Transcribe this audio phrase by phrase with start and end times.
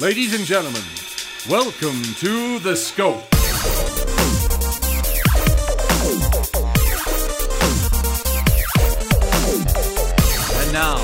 [0.00, 0.80] Ladies and gentlemen,
[1.50, 3.24] welcome to The Scope.
[10.62, 10.96] And now,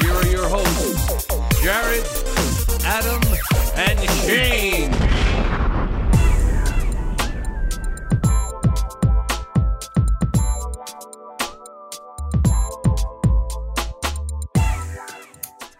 [0.00, 1.26] here are your hosts,
[1.60, 2.06] Jared,
[2.84, 3.20] Adam,
[3.74, 4.91] and Shane.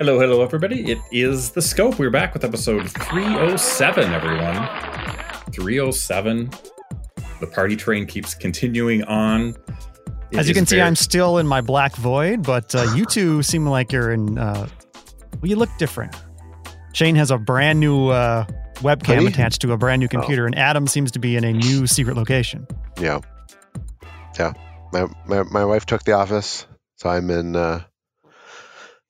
[0.04, 0.90] Hello, hello, everybody.
[0.90, 1.96] It is The Scope.
[1.96, 4.56] We're back with episode 307, everyone.
[5.52, 6.50] 307.
[7.38, 9.50] The party train keeps continuing on.
[10.32, 12.92] It As you is can see, very- I'm still in my black void, but uh,
[12.96, 14.38] you two seem like you're in.
[14.38, 14.66] Uh,
[15.40, 16.16] well, you look different.
[16.94, 18.44] Shane has a brand new uh,
[18.78, 19.26] webcam Hoodie?
[19.28, 20.08] attached to a brand new Oh.
[20.08, 22.66] computer, and Adam seems to be in a new secret location.
[23.00, 23.20] Yeah.
[24.36, 24.52] Yeah.
[24.92, 26.66] My my my wife took the office,
[26.96, 27.82] so I'm in uh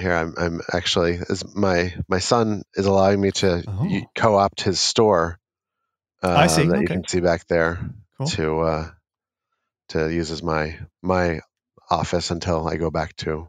[0.00, 4.00] here I'm I'm actually is my my son is allowing me to Oh.
[4.14, 5.38] co-opt his store
[6.22, 7.78] uh, I see, that you can see back there
[8.18, 8.26] Cool.
[8.28, 8.90] to uh
[9.90, 11.40] to use as my my
[11.90, 13.48] office until I go back to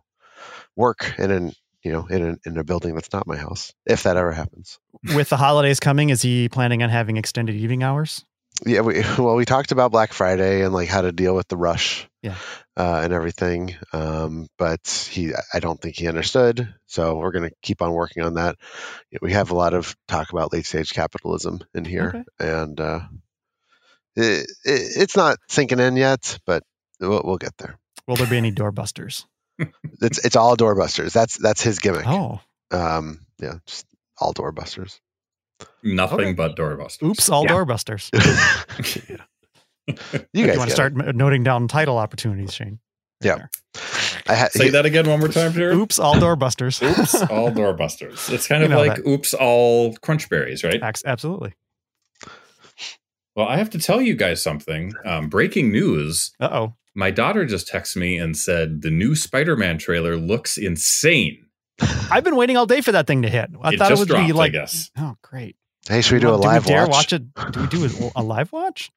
[0.76, 4.04] work in an you know in a, in a building that's not my house if
[4.04, 4.80] that ever happens.
[5.16, 8.26] With the holidays coming, is he planning on having extended evening hours?
[8.66, 11.58] Yeah, we, well, we talked about Black Friday and like how to deal with the
[11.58, 12.36] rush, Yeah.
[12.78, 13.76] uh, and everything.
[13.94, 16.74] Um, but he, I don't think he understood.
[16.86, 18.58] So we're going to keep on working on that.
[19.10, 22.24] You know, We have a lot of talk about late stage capitalism in here, Okay.
[22.40, 23.00] and uh,
[24.16, 26.64] it, it, it's not sinking in yet, but
[27.00, 27.80] we'll, we'll get there.
[28.08, 29.26] Will there be any doorbusters?
[30.04, 31.12] It's it's all doorbusters.
[31.14, 32.08] That's that's his gimmick.
[32.08, 32.40] Oh,
[32.72, 33.86] Um, yeah, just
[34.20, 35.00] all doorbusters.
[35.84, 36.34] nothing Okay.
[36.34, 37.04] but doorbusters.
[37.04, 37.30] oops!
[37.30, 37.50] All Yeah.
[37.54, 38.10] doorbusters.
[39.10, 39.18] you
[40.34, 42.80] you guys want to start m- noting down title opportunities, Shane?
[43.24, 43.46] Right Yeah.
[44.28, 45.78] I ha- Say that again one more time, Jared.
[45.78, 46.00] Oops!
[46.00, 46.82] All doorbusters.
[47.00, 48.32] Oops, all doorbusters.
[48.34, 49.08] It's kind You of know like that.
[49.08, 50.82] oops, all crunchberries, right?
[51.06, 51.54] Absolutely.
[53.36, 54.94] Well, I have to tell you guys something.
[55.06, 56.32] Um, breaking news.
[56.40, 56.74] Uh oh.
[56.94, 61.46] My daughter just texted me and said the new Spider Man trailer looks insane.
[62.12, 63.50] I've been waiting all day for that thing to hit.
[63.62, 64.68] I it thought just it would dropped, be like, I
[65.00, 65.56] oh, great.
[65.88, 66.92] hey, should we do a live do we dare watch?
[66.92, 67.34] watch it?
[67.54, 68.92] Do we do a, a live watch?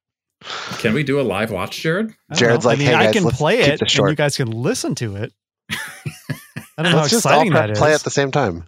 [0.78, 2.15] Can we do a live watch, Jared?
[2.31, 2.71] I Jared's know.
[2.71, 4.94] like, I mean, "Hey, I guys, can play it, this and you guys can listen
[4.97, 5.32] to it.
[5.71, 7.78] I don't know Let's how just all exciting pre- that is.
[7.78, 8.66] play at the same time.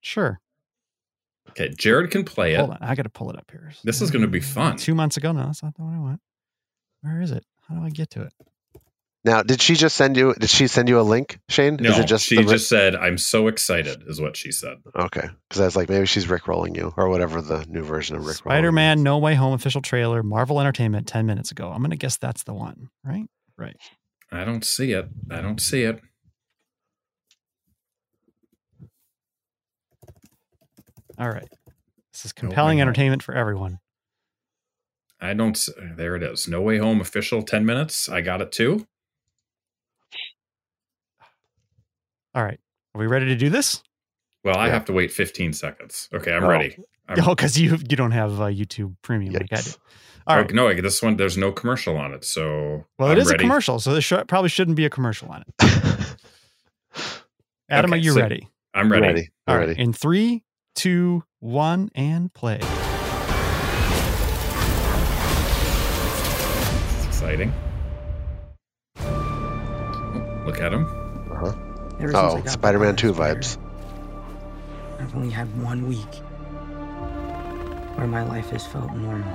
[0.00, 0.40] Sure.
[1.50, 2.60] Okay, Jared can play it.
[2.60, 3.72] On, I got to pull it up here.
[3.84, 4.76] This is gonna be fun.
[4.76, 6.20] Two months ago, no, that's not the one I want.
[7.02, 7.44] Where is it?
[7.68, 8.32] How do I get to it?
[9.22, 10.32] Now, did she just send you?
[10.34, 11.76] Did she send you a link, Shane?
[11.76, 14.78] No, Is it just she the, just said, "I'm so excited," is what she said.
[14.96, 15.28] okay?
[15.48, 18.36] Because I was like, maybe she's rickrolling you or whatever the new version of rick.
[18.36, 21.70] Spider-Man: No Way Home official trailer, Marvel Entertainment, ten minutes ago.
[21.70, 23.26] I'm gonna guess that's the one, right?
[23.58, 23.76] Right.
[24.32, 25.08] I don't see it.
[25.30, 26.00] I don't see it.
[31.18, 31.48] All right.
[32.12, 32.82] This is No Way compelling Home.
[32.88, 33.78] entertainment for everyone.
[35.20, 35.58] I don't.
[35.96, 36.48] There it is.
[36.48, 37.42] No Way Home official.
[37.42, 38.08] Ten minutes.
[38.08, 38.86] I got it too.
[42.34, 42.60] All right.
[42.94, 43.82] Are we ready to do this?
[44.44, 44.72] Well, I Yeah.
[44.74, 46.08] have to wait 15 seconds.
[46.14, 46.48] Okay, I'm Oh.
[46.48, 46.76] ready.
[47.08, 49.62] I'm, Oh, because you you don't have uh, YouTube Premium like I do.
[49.62, 49.78] Yikes.
[50.26, 50.46] All oh.
[50.52, 53.36] No, this one there's no commercial on it, so Well, I'm it is ready.
[53.42, 55.54] a commercial, so there sh- probably shouldn't be a commercial on it.
[57.68, 58.48] Adam, Okay, are you so- ready?
[58.74, 59.06] I'm ready.
[59.06, 59.28] ready.
[59.48, 59.68] All I'm right.
[59.70, 59.80] ready.
[59.82, 60.44] In three,
[60.76, 62.60] two, one, and play.
[66.96, 67.52] It's exciting.
[69.00, 70.86] Oh, look at him.
[72.00, 73.58] Ever Oh, Spider-Man 2 vibes.
[74.98, 76.14] I've only had one week
[77.96, 79.30] where my life has felt normal.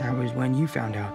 [0.00, 1.12] That was when you found out.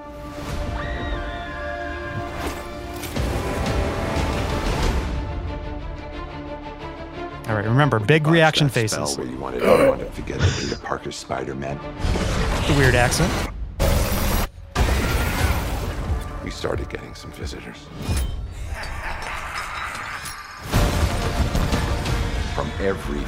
[7.47, 7.65] All right.
[7.65, 9.17] Remember, big Botched reaction that spell faces.
[9.17, 11.77] Where you wanted everyone to forget that Peter Parker's Spider-Man.
[12.67, 13.31] The weird accent.
[16.43, 17.85] We started getting some visitors.
[22.55, 23.21] From every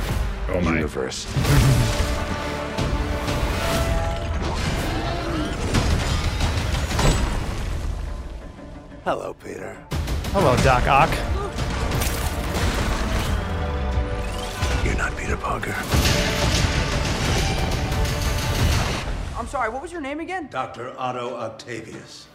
[0.56, 0.76] Oh my.
[0.76, 1.26] universe.
[9.04, 9.78] Hello, Peter.
[10.34, 11.10] Hello, Doc Ock.
[14.86, 15.76] You're not Peter Parker.
[19.38, 20.48] I'm sorry, what was your name again?
[20.52, 20.94] Dr.
[20.98, 22.28] Otto Octavius.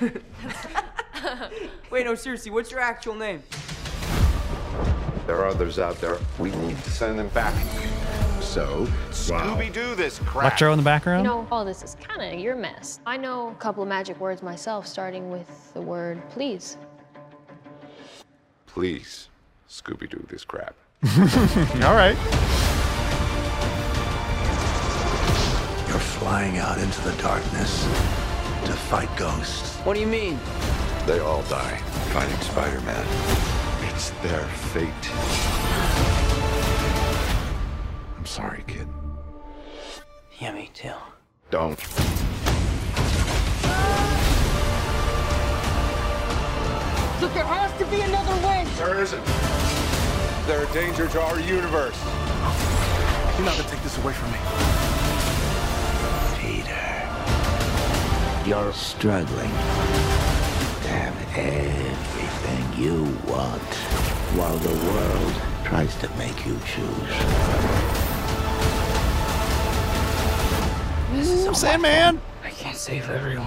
[1.90, 3.42] Wait, no, seriously, what's your actual name?
[5.26, 6.18] There are others out there.
[6.38, 7.54] We need to send them back.
[8.40, 10.44] So, Scooby-Doo this crap.
[10.44, 11.24] Electro in the You background.
[11.24, 13.00] know, all this is kind of your mess.
[13.06, 16.76] I know a couple of magic words myself, starting with the word please.
[18.66, 19.28] Please.
[19.68, 20.74] Scooby Doo this crap.
[21.84, 22.16] All right.
[25.88, 27.82] You're flying out into the darkness
[28.64, 29.76] to fight ghosts.
[29.78, 30.38] What do you mean?
[31.06, 31.76] They all die
[32.12, 33.55] fighting Spider Man.
[33.96, 34.44] It's their
[34.74, 34.92] fate.
[38.18, 38.86] I'm sorry, kid.
[40.38, 40.92] Yeah, me too.
[41.50, 41.70] Don't.
[47.22, 48.66] Look, there has to be another way.
[48.76, 49.24] There isn't.
[50.46, 51.98] They're a danger to our universe.
[53.36, 54.38] You're not gonna take this away from me.
[56.38, 56.82] Peter,
[58.46, 59.52] you're struggling
[60.82, 62.15] to have everything
[62.78, 63.74] you want
[64.36, 65.34] while the world
[65.64, 67.16] tries to make you choose.
[71.12, 72.20] This is all my Sandman.
[72.44, 73.46] I can't save everyone.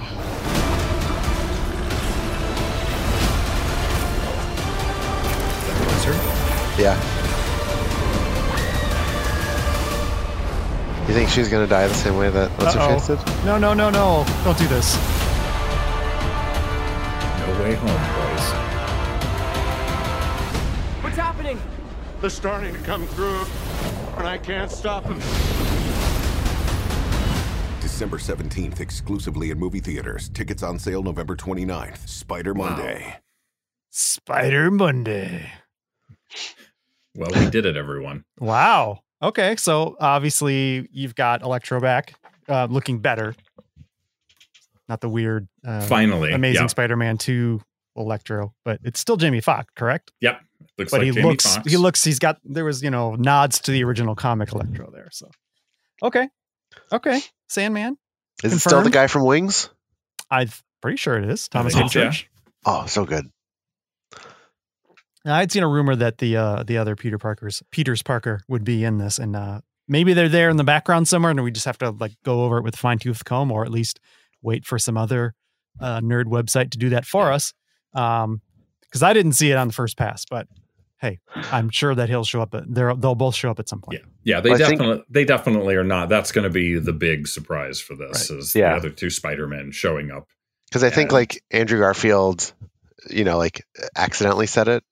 [6.80, 6.96] Yeah.
[11.08, 13.46] You think she's gonna die the same way that what's her face did?
[13.46, 14.26] No, no, no, no.
[14.44, 14.96] Don't do this.
[17.40, 18.59] No way home, boys.
[22.22, 23.46] They're starting to come through,
[24.18, 25.20] and I can't stop them.
[27.82, 30.30] December 17th, exclusively in movie theaters.
[30.30, 32.08] Tickets on sale November 29th.
[32.08, 33.16] Spider Monday.
[33.90, 35.50] Spider Monday.
[37.16, 38.24] Well, we did it, everyone.
[38.40, 39.00] Wow.
[39.22, 42.16] Okay, so obviously you've got Electro back,
[42.48, 43.36] uh, looking better.
[44.88, 46.68] Not the weird, uh, Finally, Amazing yeah.
[46.68, 47.62] Spider-Man Two
[47.96, 50.12] Electro, but it's still Jamie Foxx, correct?
[50.22, 50.42] Yep.
[50.80, 51.70] Looks but like he Jamie looks, Foxx.
[51.70, 55.10] he looks, he's got there was you know nods to the original comic Electro there.
[55.12, 55.30] So,
[56.02, 56.30] okay,
[56.92, 57.98] okay, Sandman.
[58.44, 59.70] Is it still the guy from Wings?
[60.32, 60.50] I'm
[60.82, 62.30] pretty sure it is Thomas think so, Haden Church.
[62.66, 63.26] Oh, so good.
[65.26, 68.86] I'd seen a rumor that the uh the other Peter Parker's Peter's Parker would be
[68.86, 69.60] in this, and uh
[69.90, 72.58] maybe they're there in the background somewhere, and we just have to like go over
[72.58, 74.00] it with fine tooth comb, or at least
[74.42, 75.34] wait for some other
[75.82, 77.54] uh, nerd website to do that for us.
[77.94, 78.42] Um,
[78.82, 80.48] because I didn't see it on the first pass, but
[81.02, 82.54] hey, I'm sure that he'll show up.
[82.54, 84.00] At, they're, they'll both show up at some point.
[84.24, 86.10] Yeah, yeah, they I think- definitely they definitely are not.
[86.10, 88.72] That's going to be the big surprise for this is Yeah.
[88.72, 90.28] the other two Spider-Men showing up.
[90.70, 91.16] Because I think Yeah.
[91.16, 92.52] like Andrew Garfield,
[93.10, 93.66] you know, like
[93.96, 94.84] accidentally said it,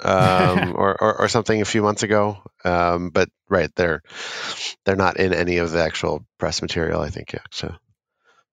[0.00, 2.38] um, or, or or something a few months ago.
[2.64, 4.02] Um, but right, they're
[4.84, 7.00] they're not in any of the actual press material.
[7.00, 7.74] I think yeah, so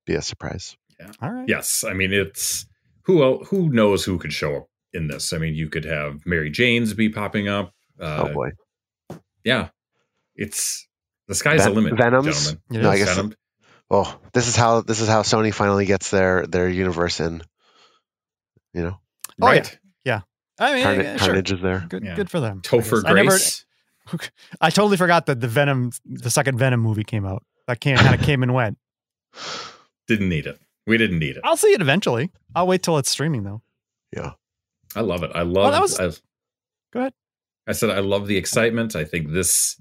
[0.05, 0.75] be a surprise.
[0.99, 1.47] yeah All right.
[1.47, 2.65] Yes, I mean it's
[3.03, 5.33] who who knows who could show up in this.
[5.33, 7.73] I mean, you could have Mary Jane's be popping up.
[7.99, 8.51] Uh, oh boy,
[9.43, 9.69] yeah,
[10.35, 10.87] it's
[11.27, 12.25] the sky's Ven- the limit, Venoms?
[12.25, 12.61] gentlemen.
[12.83, 13.35] No, I guess- Venom.
[13.89, 17.41] well, this is how this is how Sony finally gets their their universe in.
[18.73, 18.99] You know,
[19.41, 19.59] Oh, yeah.
[19.59, 19.77] right?
[20.59, 21.27] I mean, Carna- yeah, sure.
[21.27, 21.85] Carnage is there.
[21.89, 22.15] Good, Yeah.
[22.15, 22.61] good for them.
[22.63, 23.03] I Topher.
[23.05, 23.65] I never- Grace.
[24.61, 27.43] I totally forgot that the Venom, the second Venom movie came out.
[27.67, 28.77] That came kind of came and went.
[30.07, 30.59] Didn't need it.
[30.85, 31.41] We didn't need it.
[31.43, 32.31] I'll see it eventually.
[32.55, 33.61] I'll wait till it's streaming though.
[34.95, 35.31] I love it.
[35.33, 35.71] I love.
[35.71, 36.09] that was- I,
[36.93, 37.13] Go ahead.
[37.65, 38.93] I said I love the excitement.
[38.95, 39.75] I think this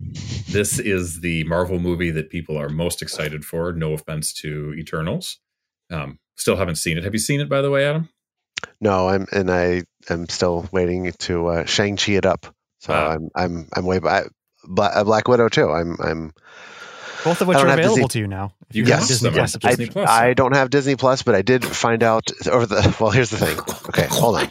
[0.49, 3.73] this is the Marvel movie that people are most excited for.
[3.73, 5.39] No offense to Eternals.
[5.91, 7.03] Um, still haven't seen it.
[7.05, 8.09] Have you seen it, by the way, Adam?
[8.81, 12.55] No, I'm and I am still waiting to uh, Shang Chi it up.
[12.79, 13.15] So Ah.
[13.15, 14.27] I'm I'm I'm way back.
[14.65, 15.69] Black, Black Widow too.
[15.73, 16.33] I'm I'm
[17.25, 18.55] Both of which are available Disney- to you now.
[18.71, 19.79] You have Disney Plus on subscription.
[19.81, 20.09] Disney Plus.
[20.09, 22.97] I don't have Disney Plus, but I did find out over the.
[23.01, 23.59] Well, here's the thing.
[23.89, 24.51] Okay, hold on.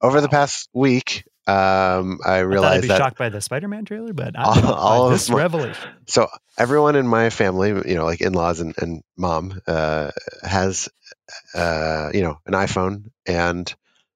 [0.00, 3.84] Over the past week, um, I I I'd realized be that shocked by the Spider-Man
[3.84, 5.88] trailer, but All- all this my- revelation.
[6.06, 10.10] so everyone in my family, you know, like in-laws and, and mom, uh,
[10.42, 10.88] has,
[11.54, 13.72] uh, you know, an iPhone and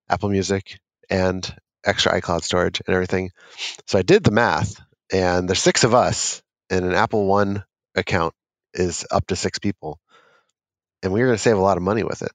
[0.08, 3.30] Apple Music and extra iCloud storage and everything.
[3.86, 4.80] So I did the math,
[5.12, 8.34] and there's six of us, and an Apple One account
[8.74, 9.98] is up to six people,
[11.02, 12.32] and we are going to save a lot of money with it.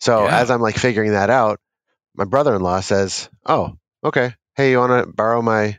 [0.00, 0.38] So Yeah.
[0.38, 1.58] as I'm like figuring that out,
[2.14, 4.34] my brother-in-law says, "Oh, okay.
[4.56, 5.78] Hey, you want to borrow my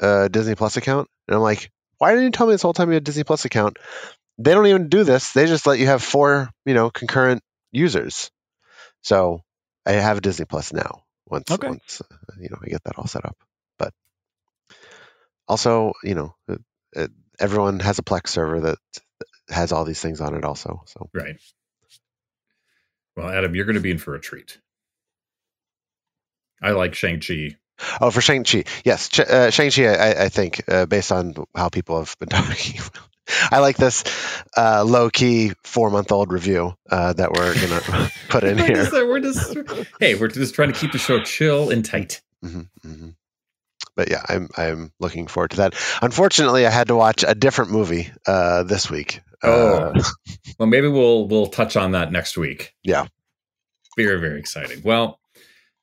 [0.00, 2.88] uh, Disney Plus account?" And I'm like, "Why didn't you tell me this whole time
[2.88, 3.78] you had a Disney Plus account?"
[4.38, 5.32] They don't even do this.
[5.32, 8.30] They just let you have four, you know, concurrent users.
[9.02, 9.42] So
[9.84, 11.04] I have a Disney Plus now.
[11.26, 11.68] Once, Okay.
[11.68, 13.36] once uh, you know, I get that all set up.
[13.78, 13.92] But
[15.46, 16.56] also, you know, uh,
[16.96, 17.08] uh,
[17.38, 18.78] everyone has a Plex server that
[19.48, 20.44] has all these things on it.
[20.44, 21.36] Also, so Right.
[23.16, 24.58] Well, Adam, you're going to be in for a treat.
[26.62, 27.56] I like Shang Chi.
[28.00, 29.86] Oh, for Shang Chi, yes, Ch- uh, Shang Chi.
[29.86, 32.80] I, I think uh, based on how people have been talking,
[33.50, 34.04] I like this
[34.56, 38.76] uh, low key four month old review uh, that we're gonna put in here.
[38.76, 39.56] just, we're just,
[40.00, 42.22] hey, we're just trying to keep the show chill and tight.
[42.42, 43.08] hmm hmm
[43.96, 45.74] but yeah, I'm I'm looking forward to that.
[46.00, 49.20] Unfortunately, I had to watch a different movie uh, this week.
[49.42, 50.02] Oh, Uh,
[50.58, 52.74] well, maybe we'll we'll touch on that next week.
[52.84, 53.06] yeah,
[53.96, 54.80] Very very exciting.
[54.82, 55.18] Well,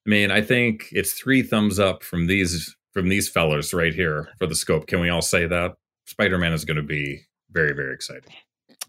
[0.10, 4.28] I mean, I think it's three thumbs up from these from these fellers right here
[4.40, 4.88] for the scope.
[4.88, 5.76] Can we all say that
[6.06, 8.34] Spider Man is going to be very very exciting?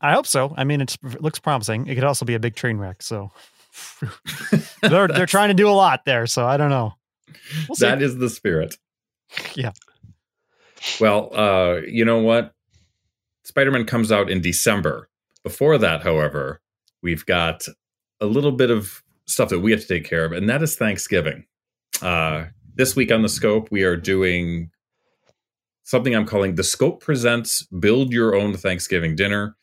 [0.01, 0.55] I hope so.
[0.57, 1.89] I mean, it's, it looks promising.
[1.89, 3.03] It could also be a big train wreck.
[3.03, 3.33] So
[4.81, 6.27] they're they're trying to do a lot there.
[6.27, 6.95] So I don't know.
[7.69, 7.77] We'll.
[7.81, 8.79] That is the spirit.
[9.55, 9.73] Yeah.
[11.03, 12.55] Well, uh, you know what?
[13.45, 15.11] Spider Man comes out in December.
[15.43, 16.63] Before that, however,
[17.03, 17.67] we've got
[18.23, 20.77] a little bit of stuff that we have to take care of, and that is
[20.77, 21.45] Thanksgiving.
[22.03, 24.71] Uh, this week on the Scope, we are doing
[25.85, 29.57] something I'm calling the Scope Presents Build Your Own Thanksgiving Dinner.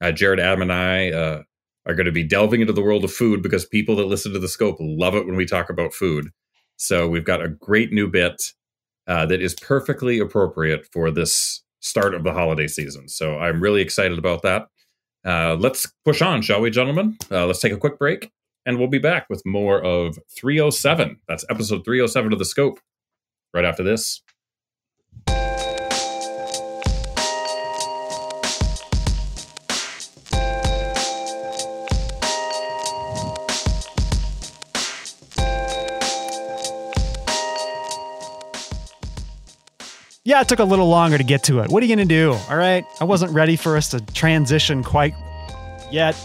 [0.00, 1.42] Uh, Jared, Adam, and I uh,
[1.86, 4.38] are going to be delving into the world of food because people that listen to
[4.38, 6.30] the Scope love it when we talk about food.
[6.76, 8.42] So we've got a great new bit
[9.06, 13.08] uh, that is perfectly appropriate for this start of the holiday season.
[13.08, 14.66] So I'm really excited about that.
[15.24, 17.16] Uh, let's push on, shall we, gentlemen?
[17.30, 18.30] Uh, let's take a quick break,
[18.66, 21.20] and we'll be back with more of 307.
[21.28, 22.80] That's episode 307 of the Scope.
[23.52, 24.22] Right after this.
[40.26, 41.70] Yeah, it took a little longer to get to it.
[41.70, 42.32] What are you going to do?
[42.48, 42.84] All right.
[42.98, 45.12] I wasn't ready for us to transition quite
[45.92, 46.16] yet.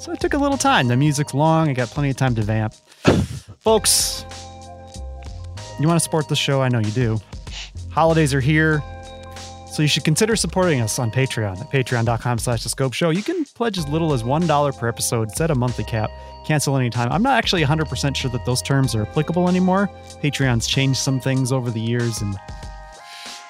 [0.00, 0.88] So it took a little time.
[0.88, 1.68] The music's long.
[1.68, 2.74] I got plenty of time to vamp.
[3.60, 4.24] Folks,
[5.80, 6.62] you want to support the show?
[6.62, 7.18] I know you do.
[7.90, 8.82] Holidays are here.
[9.72, 13.10] So you should consider supporting us on Patreon at patreon.com slash the scope show.
[13.10, 16.10] You can pledge as little as $1 per episode, set a monthly cap,
[16.44, 17.12] cancel anytime.
[17.12, 19.88] I'm not actually 100% sure that those terms are applicable anymore.
[20.22, 22.36] Patreon's changed some things over the years and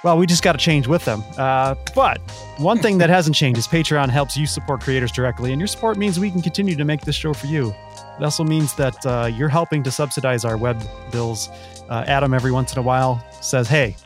[0.05, 1.23] well, we just got to change with them.
[1.37, 2.21] Uh, but
[2.59, 5.97] one thing that hasn't changed is Patreon helps you support creators directly, and your support
[5.97, 7.75] means we can continue to make this show for you.
[8.19, 11.49] It also means that uh, you're helping to subsidize our web bills.
[11.89, 13.97] Uh, Adam, every once in a while, says, Hey,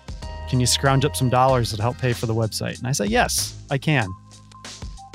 [0.48, 2.78] can you scrounge up some dollars to help pay for the website?
[2.78, 4.08] And I say, Yes, I can.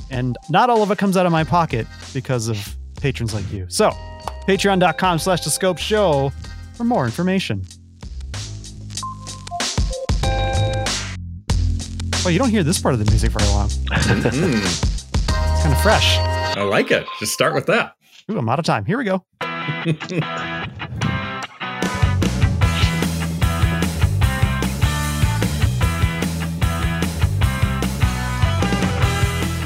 [0.10, 3.66] And not all of it comes out of my pocket because of patrons like you.
[3.70, 3.92] So,
[4.48, 6.32] patreon.com slash the scope show
[6.74, 7.64] for more information.
[12.28, 13.70] Well, you don't hear this part of the music very long.
[13.90, 16.18] It's kind of fresh.
[16.18, 17.06] I like it.
[17.22, 17.94] Just start with that.
[18.30, 18.84] Ooh, I'm out of time.
[18.84, 19.24] Here we go.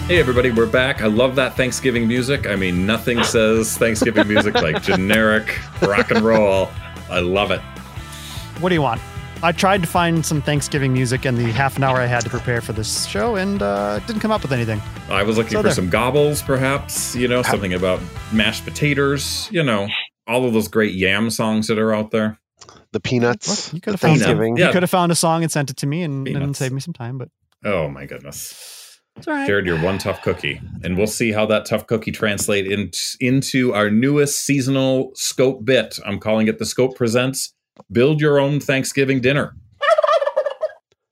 [0.05, 1.01] Hey, everybody, we're back.
[1.01, 2.45] I love that Thanksgiving music.
[2.45, 6.69] I mean, nothing says Thanksgiving music like generic rock and roll.
[7.09, 7.61] I love it.
[8.59, 9.01] What do you want?
[9.43, 12.29] I tried to find some Thanksgiving music in the half an hour I had to
[12.29, 14.79] prepare for this show and uh, didn't come up with anything.
[15.09, 15.73] I was looking So for there.
[15.73, 17.99] some gobbles, perhaps, you know, something about
[18.31, 19.87] mashed potatoes, you know,
[20.27, 22.39] all of those great yam songs that are out there.
[22.91, 23.73] the peanuts.
[23.73, 24.57] You could have found Thanksgiving.
[24.57, 24.67] Yeah.
[24.67, 26.79] You could have found a song and sent it to me and, and saved me
[26.81, 27.29] some time, but
[27.65, 28.99] Oh, my goodness.
[29.15, 29.47] it's all right.
[29.47, 30.61] Jared, you're one tough cookie.
[30.83, 35.97] And we'll see how that tough cookie translate in, into our newest seasonal scope bit.
[36.05, 37.53] I'm calling it the Scope Presents
[37.91, 39.55] Build Your Own Thanksgiving Dinner.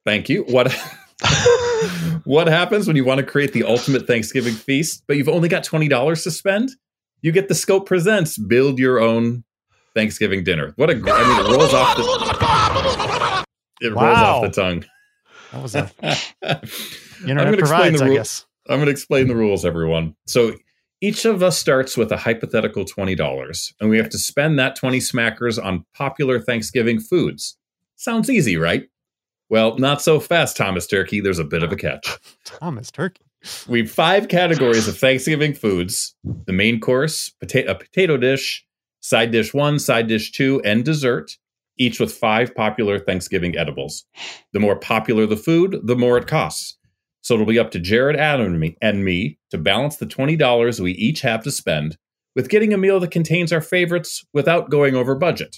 [0.05, 0.43] Thank you.
[0.43, 0.71] What
[2.23, 5.63] what happens when you want to create the ultimate Thanksgiving feast, but you've only got
[5.63, 6.69] $20 to spend?
[7.21, 9.43] You get the Scope Presents Build Your Own
[9.95, 10.73] Thanksgiving Dinner.
[10.77, 13.45] What a gr- I mean it rolls off the
[13.81, 14.35] It rolls Wow.
[14.37, 14.85] off the tongue.
[15.51, 15.91] That was a
[16.43, 18.45] I'm gonna explain the I rule- guess.
[18.69, 20.15] I'm going to explain the rules, everyone.
[20.27, 20.53] So
[21.01, 24.99] each of us starts with a hypothetical $20, and we have to spend that 20
[24.99, 27.57] smackers on popular Thanksgiving foods.
[27.95, 28.89] Sounds easy, right?
[29.49, 31.21] Well, not so fast, Thomas Turkey.
[31.21, 32.07] There's a bit of a catch.
[32.43, 33.23] Thomas Turkey.
[33.67, 36.13] We have five categories of Thanksgiving foods
[36.45, 38.65] the main course, pota- a potato dish,
[38.99, 41.37] side dish one, side dish two, and dessert,
[41.77, 44.05] each with five popular Thanksgiving edibles.
[44.51, 46.77] The more popular the food, the more it costs.
[47.21, 50.79] So it'll be up to Jared, Adam, and me, and me to balance the $20
[50.79, 51.97] we each have to spend
[52.35, 55.57] with getting a meal that contains our favorites without going over budget.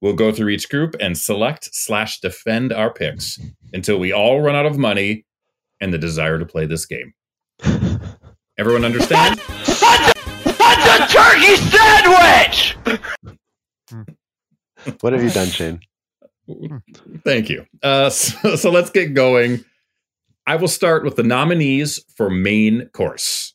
[0.00, 3.38] We'll go through each group and select slash defend our picks
[3.72, 5.24] until we all run out of money
[5.80, 7.14] and the desire to play this game.
[8.58, 9.38] Everyone understand?
[9.48, 12.76] That's a turkey sandwich!
[15.00, 15.80] What have you done, Shane?
[17.24, 17.66] Thank you.
[17.82, 19.64] Uh, so, so let's get going.
[20.48, 23.52] I will start with the nominees for main course.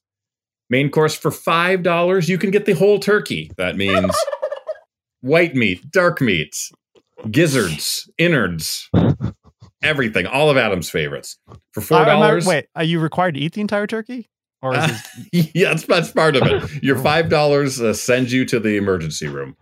[0.69, 3.49] Main course for $5, you can get the whole turkey.
[3.57, 4.15] That means
[5.21, 6.55] white meat, dark meat,
[7.31, 8.91] gizzards, innards,
[9.81, 11.37] everything, all of Adam's favorites
[11.71, 12.45] for four Am I- dollars.
[12.45, 14.29] wait, are you required to eat the entire turkey?
[14.61, 14.85] Or is
[15.31, 16.83] this, yeah, that's, that's part of it.
[16.83, 19.57] Your five dollars uh, sends you to the emergency room.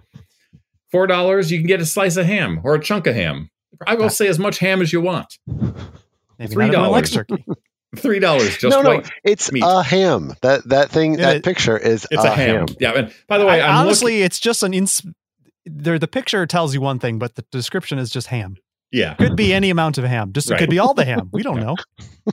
[0.91, 3.49] Four dollars, you can get a slice of ham or a chunk of ham.
[3.87, 5.37] I will say as much ham as you want.
[6.41, 7.27] Maybe Three not everyone likes dollars.
[7.29, 7.45] turkey?
[7.97, 9.63] Three dollars, just no, no, white it's meat.
[9.65, 10.33] a ham.
[10.41, 12.65] That that thing, that it- picture is it's a, a ham.
[12.79, 15.01] Yeah, and by the way, I- I'm honestly, it's just an ins.
[15.65, 18.55] There, the picture tells you one thing, but the description is just ham.
[18.91, 19.13] yeah.
[19.15, 20.31] Could be any amount of ham.
[20.33, 21.29] Just it could be all the ham.
[21.33, 21.75] We don't know.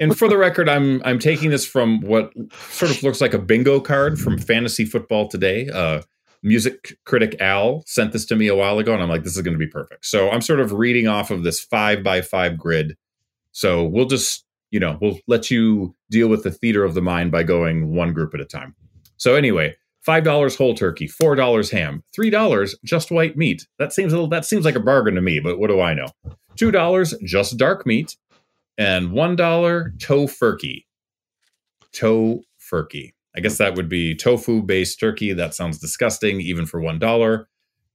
[0.01, 2.33] and for the record, I'm I'm taking this from what
[2.71, 5.69] sort of looks like a bingo card from Fantasy Football Today.
[5.69, 6.03] Uh,
[6.43, 9.43] music critic Al sent this to me a while ago, and I'm like, this is
[9.43, 10.07] going to be perfect.
[10.07, 12.97] So I'm sort of reading off of this five by five grid.
[13.53, 17.33] So we'll just you know we'll let you deal with the theater of the mind
[17.33, 18.75] by going one group at a time.
[19.17, 19.77] So anyway.
[20.01, 23.67] Five dollars whole turkey, four dollars ham, three dollars just white meat.
[23.79, 25.93] That seems a little, that seems like a bargain to me, but what do I
[25.93, 26.07] know?
[26.57, 28.17] Two dollars just dark meat,
[28.79, 30.87] and one dollar tofurkey.
[31.93, 33.13] Tofurkey.
[33.37, 35.35] I guess that would be tofu based turkey.
[35.35, 37.49] That sounds disgusting, even for one dollar.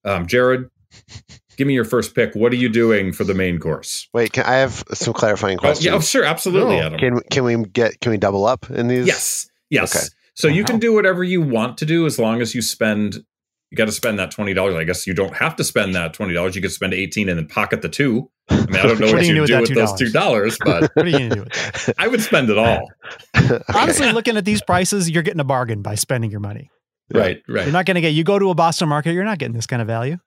[0.05, 0.69] Um, Jared,
[1.57, 2.33] give me your first pick.
[2.35, 4.07] What are you doing for the main course?
[4.13, 5.85] Wait, can I have some clarifying Oh, questions?
[5.85, 6.99] yeah, oh, sure, absolutely, Adam.
[6.99, 9.07] Can can we get can we double up in these?
[9.07, 9.95] Yes, yes.
[9.95, 10.05] Okay.
[10.35, 13.23] So you can do whatever you want to do as long as you spend.
[13.69, 14.75] You got to spend that twenty dollars.
[14.75, 16.55] I guess you don't have to spend that twenty dollars.
[16.55, 18.29] You could spend eighteen and then pocket the two.
[18.49, 19.77] I mean, I don't know What what, are you you gonna do do with with
[19.77, 21.95] those two dollars, but What are you gonna do with that?
[21.99, 22.89] I would spend it all.
[23.73, 26.69] Honestly, looking at these prices, you're getting a bargain by spending your money.
[27.13, 27.63] Right, right.
[27.65, 28.09] You're not going to get.
[28.13, 30.17] You go to a Boston market, you're not getting this kind of value.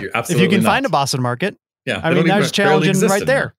[0.00, 0.68] You're If you can not.
[0.70, 3.54] find a Boston market, yeah, I mean, don't that's even barely challenging right there.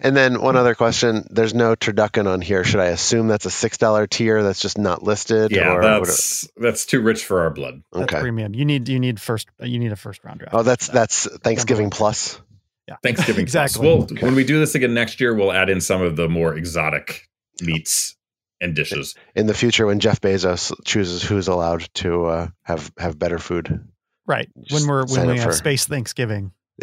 [0.00, 2.62] And then one other question: There's no turducken on here.
[2.62, 5.50] Should I assume that's a six dollar tier that's just not listed?
[5.50, 7.82] Yeah, or that's that's too rich for our blood.
[7.92, 8.20] That's okay.
[8.20, 8.54] premium.
[8.54, 10.54] You need you need first you need a first round draft.
[10.54, 12.38] Oh, that's that's Thanksgiving plus.
[12.86, 13.42] yeah, Thanksgiving.
[13.44, 13.80] exactly.
[13.80, 14.10] Plus.
[14.10, 16.54] We'll, When we do this again next year, we'll add in some of the more
[16.54, 17.26] exotic
[17.62, 18.14] meats
[18.60, 19.14] and dishes.
[19.34, 23.88] In the future, when Jeff Bezos chooses who's allowed to uh, have have better food,
[24.26, 24.48] right.
[24.70, 26.52] When we're when we have for- space Thanksgiving.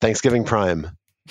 [0.00, 0.90] Thanksgiving Prime.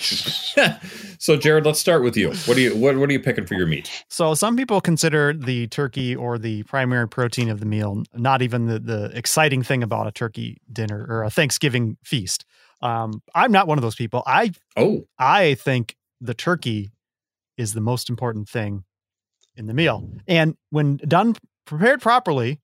[1.18, 2.28] so, Jared, let's start with you.
[2.46, 3.90] What do you what, what are you picking for your meat?
[4.08, 8.66] So some people consider the turkey or the primary protein of the meal not even
[8.66, 12.44] the, the exciting thing about a turkey dinner or a Thanksgiving feast.
[12.80, 14.22] Um, I'm not one of those people.
[14.26, 16.90] I Oh, I think the turkey
[17.58, 18.84] is the most important thing
[19.56, 20.08] in the meal.
[20.26, 21.36] And when done
[21.66, 22.60] prepared properly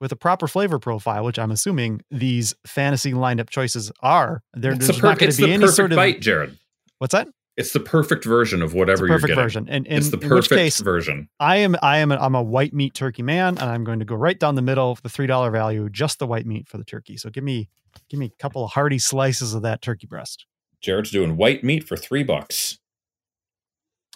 [0.00, 4.86] with a proper flavor profile, which I'm assuming these fantasy lineup choices are, there, it's
[4.86, 6.58] there's the, per- not going to be any perfect sort of bite, Jared.
[6.98, 7.28] what's that?
[7.56, 9.42] It's the perfect version of It's whatever you're perfect getting.
[9.42, 9.66] version.
[9.70, 11.30] And, and it's the in which perfect case, version.
[11.40, 14.04] I am I am a, I'm a white meat turkey man, and I'm going to
[14.04, 16.76] go right down the middle of the three dollar value, just the white meat for
[16.76, 17.16] the turkey.
[17.16, 17.70] So give me
[18.10, 20.44] give me a couple of hearty slices of that turkey breast.
[20.82, 22.78] Jared's doing white meat for three bucks.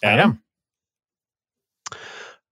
[0.03, 0.43] I am.
[1.91, 1.97] we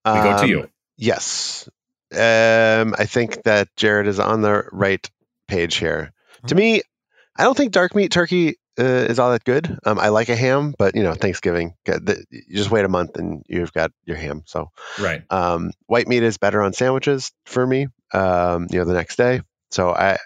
[0.05, 0.69] go to Um, you.
[0.97, 1.69] Yes.
[2.11, 5.07] Um, I think that Jared is on the right
[5.47, 6.11] page here.
[6.47, 6.81] To me,
[7.37, 9.77] I don't think dark meat turkey uh, is all that good.
[9.85, 13.43] Um, I like a ham, but you know, Thanksgiving, you just wait a month and
[13.47, 14.43] you've got your ham.
[14.45, 14.69] So,
[14.99, 15.21] Right.
[15.29, 17.87] um, white meat is better on sandwiches for me.
[18.13, 19.41] Um, you know, the next day.
[19.71, 20.17] So I,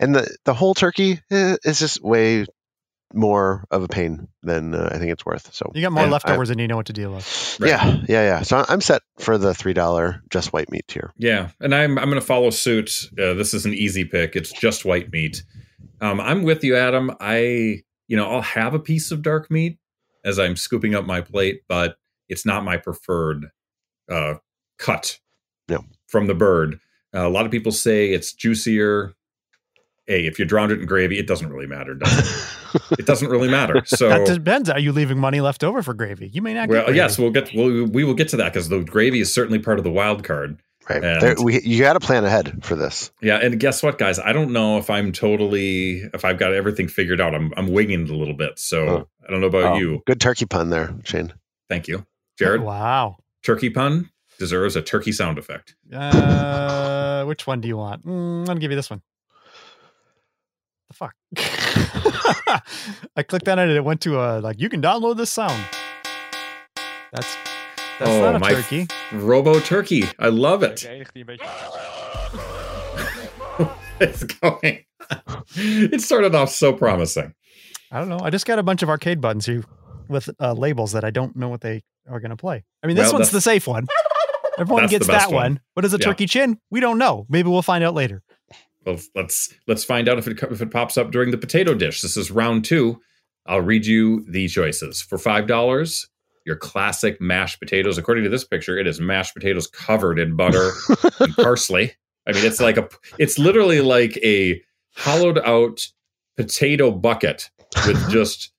[0.00, 2.46] and the the whole turkey eh, is just way
[3.14, 5.54] more of a pain than uh, I think it's worth.
[5.54, 7.56] So You got more I- I- leftovers than you know what to deal with.
[7.60, 7.68] Right.
[7.70, 8.42] yeah, yeah, yeah.
[8.42, 11.12] So I'm set for the three dollar just white meat tier.
[11.16, 13.08] Yeah, and I'm I'm going to follow suit.
[13.18, 14.36] Uh, this is an easy pick.
[14.36, 15.42] It's just white meat.
[16.00, 17.10] Um, I'm with you, Adam.
[17.20, 19.78] I you know I'll have a piece of dark meat
[20.24, 21.96] as I'm scooping up my plate, but
[22.28, 23.46] it's not my preferred
[24.10, 24.34] uh,
[24.78, 25.18] cut
[25.68, 25.84] No.
[26.06, 26.80] from the bird.
[27.14, 29.14] Uh, a lot of people say it's juicier.
[30.06, 31.94] Hey, if you drowned it in gravy, it doesn't really matter.
[31.94, 32.18] Does
[32.74, 32.82] it?
[33.00, 33.82] it doesn't really matter.
[33.86, 34.68] So that depends.
[34.68, 36.28] Are you leaving money left over for gravy?
[36.28, 36.68] You may not.
[36.68, 36.96] get well, gravy.
[36.98, 39.78] yes, we'll get we'll, we will get to that because the gravy is certainly part
[39.78, 40.60] of the wild card.
[40.90, 41.02] Right.
[41.02, 43.10] And- There, we, you got to plan ahead for this.
[43.22, 44.18] Yeah, and guess what, guys?
[44.18, 47.34] I don't know if I'm totally if I've got everything figured out.
[47.34, 49.08] I'm I'm winging it a little bit, so Oh.
[49.26, 50.02] I don't know about Oh, you.
[50.06, 51.32] Good turkey pun there, Shane.
[51.70, 52.04] Thank you,
[52.38, 52.60] Jared.
[52.60, 53.16] Wow.
[53.42, 55.74] Turkey pun deserves a turkey sound effect.
[55.92, 58.04] Uh, which one do you want?
[58.04, 59.00] Mm, I'm gonna give you this one.
[60.94, 61.00] The
[61.36, 61.36] fuck.
[63.16, 65.62] I clicked on it and it went to a like you can download this sound.
[67.12, 67.36] That's
[67.98, 68.86] that's oh not a my turkey.
[69.12, 70.84] Robo turkey, I love it.
[74.00, 74.84] it's going.
[75.56, 77.34] it started off so promising.
[77.90, 78.20] I don't know.
[78.22, 79.64] I just got a bunch of arcade buttons here
[80.08, 82.64] with uh, labels that I don't know what they are going to play.
[82.82, 83.86] I mean, this Well, one's the safe one.
[84.58, 85.34] Everyone gets that one.
[85.34, 85.60] one.
[85.74, 86.06] What is a Yeah.
[86.06, 86.58] turkey chin?
[86.70, 87.26] We don't know.
[87.28, 88.22] Maybe we'll find out later.
[88.84, 92.02] Well, let's let's find out if it if it pops up during the potato dish.
[92.02, 93.00] This is round two.
[93.46, 96.08] I'll read you the choices for five dollars.
[96.46, 97.96] Your classic mashed potatoes.
[97.96, 100.70] According to this picture, it is mashed potatoes covered in butter
[101.20, 101.92] and parsley.
[102.26, 104.60] I mean, it's like a it's literally like a
[104.94, 105.88] hollowed out
[106.36, 107.50] potato bucket
[107.86, 108.50] with just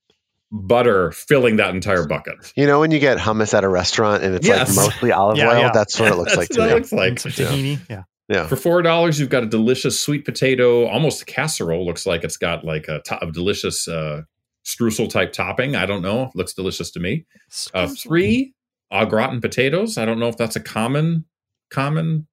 [0.52, 2.54] butter filling that entire bucket.
[2.56, 4.76] You know when you get hummus at a restaurant and it's Yes.
[4.78, 5.60] like mostly olive Yeah, oil?
[5.60, 5.72] yeah.
[5.74, 6.72] That's what it looks That's like to what me.
[6.72, 7.20] it looks like.
[7.20, 7.80] Some tahini.
[7.90, 8.04] Yeah.
[8.28, 8.48] Yeah.
[8.48, 11.86] For four dollars, you've got a delicious sweet potato, almost a casserole.
[11.86, 14.24] Looks like it's got like a, to- a delicious uh,
[14.66, 15.76] streusel type topping.
[15.76, 16.32] I don't know.
[16.34, 17.26] Looks delicious to me.
[17.74, 18.54] Uh, three
[18.92, 19.98] au gratin potatoes.
[20.00, 21.26] I don't know if that's a common
[21.70, 22.28] common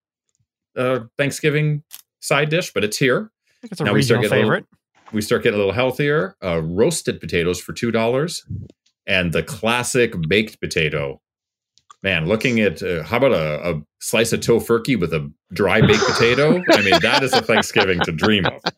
[0.76, 1.82] uh, Thanksgiving
[2.20, 3.30] side dish, but it's here.
[3.46, 5.12] I think it's a Now we start regional getting a little- favorite.
[5.12, 6.36] we start getting a little healthier.
[6.42, 8.46] Uh, roasted potatoes for two dollars,
[9.06, 11.20] and the classic baked potato.
[12.02, 16.04] Man, looking at uh, how about a, a slice of tofurkey with a dry baked
[16.04, 16.60] potato?
[16.70, 18.60] I mean, that is a Thanksgiving to dream of.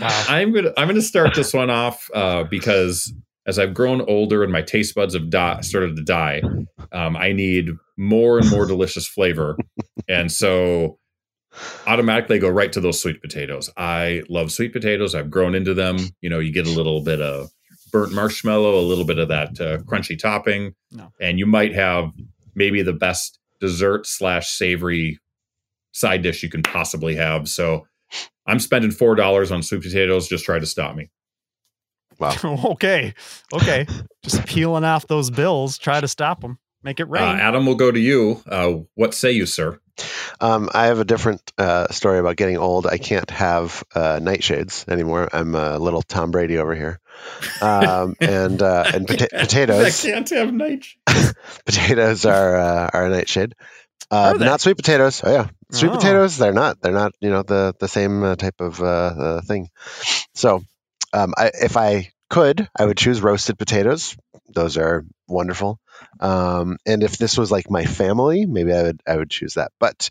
[0.00, 0.24] Wow.
[0.28, 3.12] I'm gonna I'm gonna start this one off uh, because
[3.46, 6.42] as I've grown older and my taste buds have di- started to die,
[6.90, 9.56] um, I need more and more delicious flavor,
[10.08, 10.98] and so
[11.86, 13.70] automatically I go right to those sweet potatoes.
[13.76, 15.14] I love sweet potatoes.
[15.14, 15.98] I've grown into them.
[16.22, 17.50] You know, you get a little bit of
[17.92, 21.12] burnt marshmallow, a little bit of that uh, crunchy topping, No.
[21.20, 22.10] and you might have
[22.54, 25.18] maybe the best dessert slash savory
[25.92, 27.48] side dish you can possibly have.
[27.48, 27.86] So
[28.46, 30.26] I'm spending four dollars on sweet potatoes.
[30.28, 31.10] Just try to stop me.
[32.18, 32.34] Wow.
[32.72, 33.14] okay.
[33.52, 33.86] Okay.
[34.24, 35.78] Just peeling off those bills.
[35.78, 36.58] Try to stop them.
[36.82, 37.22] Make it Uh, rain.
[37.22, 38.42] Adam will go to you.
[38.46, 39.78] Uh, what say you, sir?
[40.40, 42.86] Um, I have a different uh, story about getting old.
[42.86, 45.28] I can't have uh, nightshades anymore.
[45.32, 46.98] I'm a little Tom Brady over here.
[47.60, 50.04] Um, and uh, and pota- potatoes.
[50.04, 50.86] I can't have night.
[51.66, 53.54] potatoes are uh, are a nightshade.
[54.10, 55.22] Uh, Are not sweet potatoes.
[55.24, 55.96] Oh yeah, sweet Oh.
[55.96, 56.36] potatoes.
[56.36, 56.80] They're not.
[56.82, 57.12] They're not.
[57.20, 59.68] You know the the same uh, type of uh, uh, thing.
[60.34, 60.62] So,
[61.14, 64.14] um, I, if I could, I would choose roasted potatoes.
[64.48, 65.78] Those are wonderful.
[66.20, 69.72] Um, and if this was like my family, maybe I would I would choose that.
[69.78, 70.10] But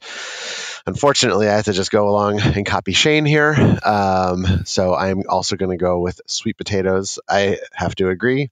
[0.85, 3.55] unfortunately, I have to just go along and copy Shane here.
[3.83, 7.19] Um, so I'm also going to go with sweet potatoes.
[7.29, 8.49] I have to agree.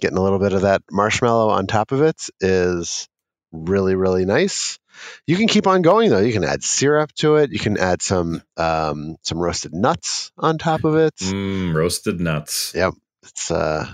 [0.00, 3.08] Getting a little bit of that marshmallow on top of it is
[3.52, 4.78] really really nice.
[5.26, 6.20] You can keep on going though.
[6.20, 7.50] You can add syrup to it.
[7.52, 11.14] You can add some um, some roasted nuts on top of it.
[11.16, 12.72] Mm, roasted nuts.
[12.74, 13.86] Yep, it's uh,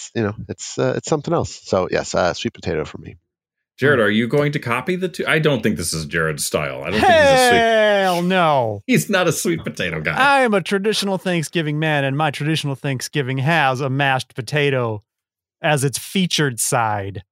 [0.00, 1.60] it's, you know, it's uh, it's something else.
[1.64, 3.16] So yes, uh, sweet potato for me.
[3.78, 5.24] Jared, are you going to copy the two?
[5.26, 6.82] I don't think this is Jared's style.
[6.82, 7.58] I don't think he's a sweet.
[7.58, 8.82] Hell no.
[8.86, 10.16] He's not a sweet potato guy.
[10.16, 15.02] I am a traditional Thanksgiving man, and my traditional Thanksgiving has a mashed potato
[15.62, 17.22] as its featured side.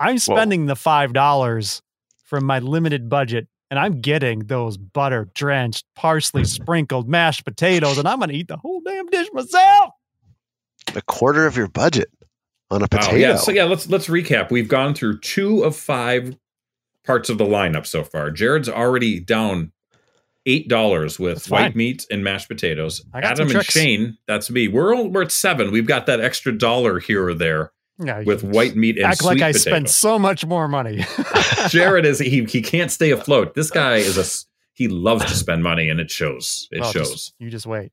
[0.00, 1.82] I'm spending the five dollars
[2.24, 8.08] from my limited budget, and I'm getting those butter drenched, parsley sprinkled mashed potatoes, and
[8.08, 9.92] I'm gonna eat the whole damn dish myself.
[10.94, 12.10] A quarter of your budget
[12.70, 13.16] on a Wow, potato.
[13.16, 13.36] yeah.
[13.36, 14.50] So yeah, let's let's recap.
[14.50, 16.36] We've gone through two of five
[17.04, 18.30] parts of the lineup so far.
[18.30, 19.72] Jared's already down
[20.46, 23.04] eight dollars with white meat and mashed potatoes.
[23.14, 23.64] Adam and.
[23.64, 24.68] Shane, that's me.
[24.68, 25.70] We're all, we're at seven.
[25.70, 29.40] We've got that extra dollar here or there Yeah, with white meat and act sweet
[29.40, 29.70] like I potato.
[29.70, 31.04] spent so much more money.
[31.68, 33.54] Jared is he he can't stay afloat.
[33.54, 34.24] This guy is a
[34.74, 36.66] he loves to spend money and it shows.
[36.72, 37.10] It Well, shows.
[37.10, 37.92] just- you just wait.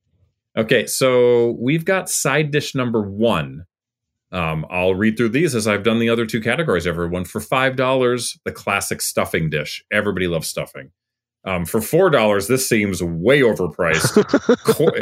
[0.60, 3.66] Okay, so we've got side dish number one.
[4.32, 6.86] Um, I'll read through these as I've done the other two categories.
[6.86, 9.84] Everyone for five dollars, the classic stuffing dish.
[9.92, 10.92] Everybody loves stuffing.
[11.46, 14.18] Um, for four dollars, this seems way overpriced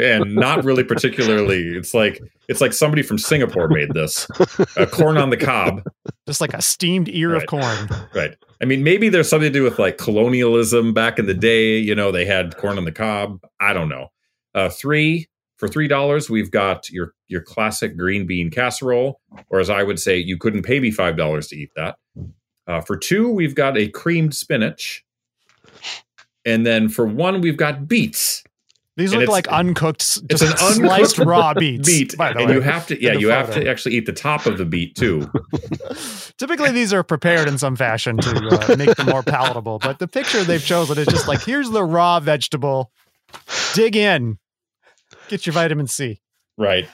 [0.00, 1.76] and not really particularly.
[1.76, 4.28] It's like it's like somebody from Singapore made this.
[4.76, 5.82] Uh, corn on the cob,
[6.28, 7.88] Just like a steamed ear of corn.
[8.14, 8.36] right?
[8.62, 11.78] I mean, maybe there's something to do with like colonialism back in the day.
[11.78, 13.40] You know, they had corn on the cob.
[13.58, 14.12] I don't know.
[14.54, 15.26] Uh, three
[15.58, 19.98] for three dollars, we've got your your classic green bean casserole, or as I would
[19.98, 21.98] say, you couldn't pay me five dollars to eat that.
[22.66, 25.04] Uh, for two, we've got a creamed spinach,
[26.44, 28.44] and then for one, we've got beets.
[28.96, 31.88] These And look like uncooked, It's just an sliced uncooked raw beets.
[31.88, 34.58] beet, and way, you have to yeah, you have to actually eat the top of
[34.58, 35.30] the beet too.
[36.36, 39.78] Typically, these are prepared in some fashion to uh, make them more palatable.
[39.78, 42.90] But the picture they've chosen is just like here's the raw vegetable.
[43.74, 44.38] Dig in,
[45.28, 46.20] get your vitamin C.
[46.56, 46.88] Right.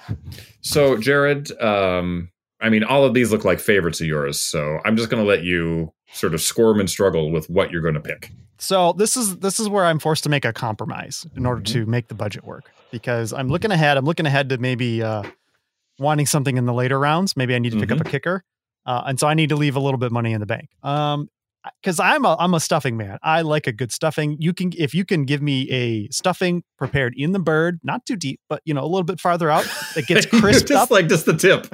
[0.60, 4.40] So, Jared, um, I mean, all of these look like favorites of yours.
[4.40, 7.82] So, I'm just going to let you sort of squirm and struggle with what you're
[7.82, 8.30] going to pick.
[8.58, 11.86] So this is this is where I'm forced to make a compromise in order to
[11.86, 13.96] make the budget work because I'm looking ahead.
[13.96, 15.24] I'm looking ahead to maybe uh,
[15.98, 17.36] wanting something in the later rounds.
[17.36, 18.44] Maybe I need to pick up a kicker,
[18.86, 20.68] uh, and so I need to leave a little bit of money in the bank.
[20.82, 21.28] Um,
[21.82, 23.18] because I'm a I'm a stuffing man.
[23.22, 24.36] I like a good stuffing.
[24.38, 28.16] You can if you can give me a stuffing prepared in the bird, not too
[28.16, 31.08] deep, but you know a little bit farther out that gets crisped just up, like
[31.08, 31.66] just the tip.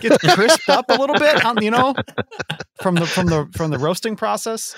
[0.00, 1.94] gets crisped up a little bit, you know,
[2.82, 4.74] from the from the from the roasting process.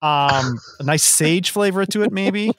[0.00, 2.52] Um, a nice sage flavor to it, maybe.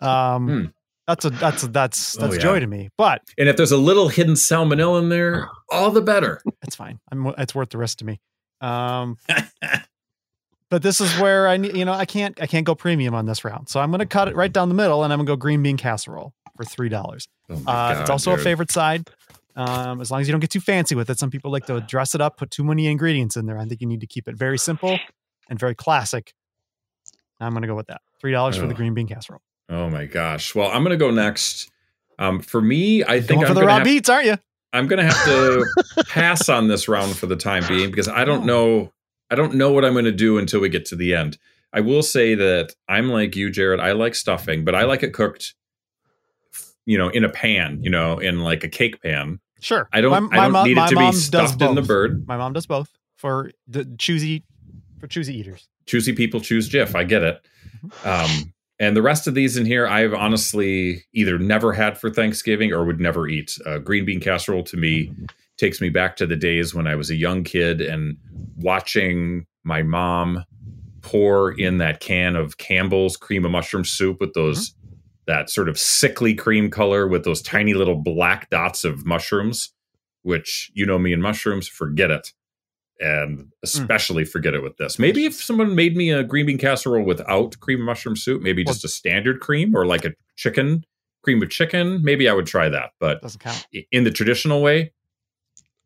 [0.00, 0.64] Um, Hmm.
[1.06, 2.40] that's a that's a, that's Oh, that's yeah.
[2.42, 2.88] joy to me.
[2.96, 6.40] But And if there's a little hidden salmonella in there, all the better.
[6.62, 6.98] it's fine.
[7.10, 8.20] I'm it's worth the risk to me.
[8.60, 9.16] Um,
[10.70, 13.26] but this is where I need, you know, I can't I can't go premium on
[13.26, 15.26] this round, so I'm going to cut it right down the middle, and I'm going
[15.26, 17.28] to go green bean casserole for three dollars.
[17.50, 19.08] Oh my Uh, it's God, also a favorite side.
[19.56, 21.18] Um, as long as you don't get too fancy with it.
[21.18, 23.58] Some people like to dress it up, put too many ingredients in there.
[23.58, 24.98] I think you need to keep it very simple
[25.50, 26.32] and very classic.
[27.40, 28.00] I'm going to go with that.
[28.20, 28.76] Three dollars for the Oh.
[28.76, 29.40] green bean casserole.
[29.68, 30.54] Oh my gosh.
[30.54, 31.70] Well, I'm gonna go next.
[32.18, 34.36] Um, for me, I think Going for I'm the raw have, beets, aren't you?
[34.72, 35.64] I'm gonna have to
[36.08, 38.92] pass on this round for the time being because I don't know.
[39.30, 41.38] I don't know what I'm gonna do until we get to the end.
[41.72, 43.78] I will say that I'm like you, Jared.
[43.80, 45.54] I like stuffing, but I like it cooked,
[46.84, 49.38] you know, in a pan, you know, in like a cake pan.
[49.60, 49.88] Sure.
[49.92, 50.30] I don't.
[50.30, 52.26] My- I don't mom- need it to be stuffed in the bird.
[52.26, 54.44] My mom does both for the choosy
[54.98, 55.68] for choosy eaters.
[55.86, 56.94] choosy people choose Jif.
[56.94, 57.40] I get it.
[58.04, 62.72] Um, and the rest of these in here, I've honestly either never had for Thanksgiving
[62.72, 63.58] or would never eat.
[63.66, 65.12] Uh, green bean casserole to me
[65.60, 68.16] takes me back to the days when I was a young kid and
[68.56, 70.44] watching my mom
[71.02, 74.90] pour in that can of Campbell's cream of mushroom soup with those mm-hmm.
[75.26, 79.72] that sort of sickly cream color with those tiny little black dots of mushrooms,
[80.22, 82.32] which you know me and mushrooms, forget it
[82.98, 83.48] and mm.
[83.62, 84.98] especially forget it with this.
[84.98, 88.64] Maybe if someone made me a green bean casserole without cream of mushroom soup, maybe
[88.64, 90.84] just a standard cream or like a chicken
[91.22, 92.90] cream of chicken, maybe I would try that.
[92.98, 93.66] But Doesn't count.
[93.90, 94.92] in the traditional way,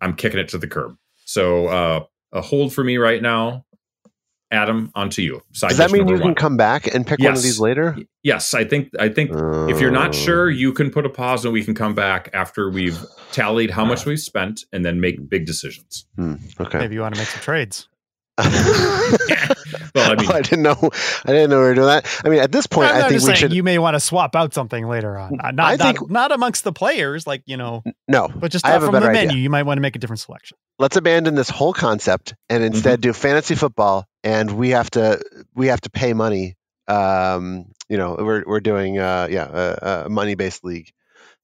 [0.05, 0.97] I'm kicking it to the curb.
[1.25, 3.65] So uh, a hold for me right now.
[4.51, 5.43] Adam, onto you.
[5.53, 7.59] Side Does that dish mean number you can come back and pick one of these
[7.59, 7.97] later?
[8.23, 10.13] Yes, I think I think if you're not Oh.
[10.13, 12.99] sure, you can put a pause and we can come back after we've
[13.33, 16.07] tallied how much we've spent and then make big decisions.
[16.17, 16.79] Hmm, okay.
[16.79, 17.89] Maybe you want to make some trades.
[19.95, 20.91] Well, I mean, I didn't know.
[21.25, 22.07] I didn't know we were doing that.
[22.25, 23.53] I mean, at this point, I'm I think just we saying should.
[23.53, 25.35] you may want to swap out something later on.
[25.37, 28.71] Not, I not, think- not amongst the players, like you know, no, but just I
[28.71, 29.37] have a from the menu, idea.
[29.43, 30.57] you might want to make a different selection.
[30.79, 32.75] Let's abandon this whole concept and Mm-hmm.
[32.75, 35.23] instead do fantasy football, and we have to
[35.55, 36.57] we have to pay money.
[36.89, 40.91] Um, you know, we're we're doing uh, yeah a, a money based league.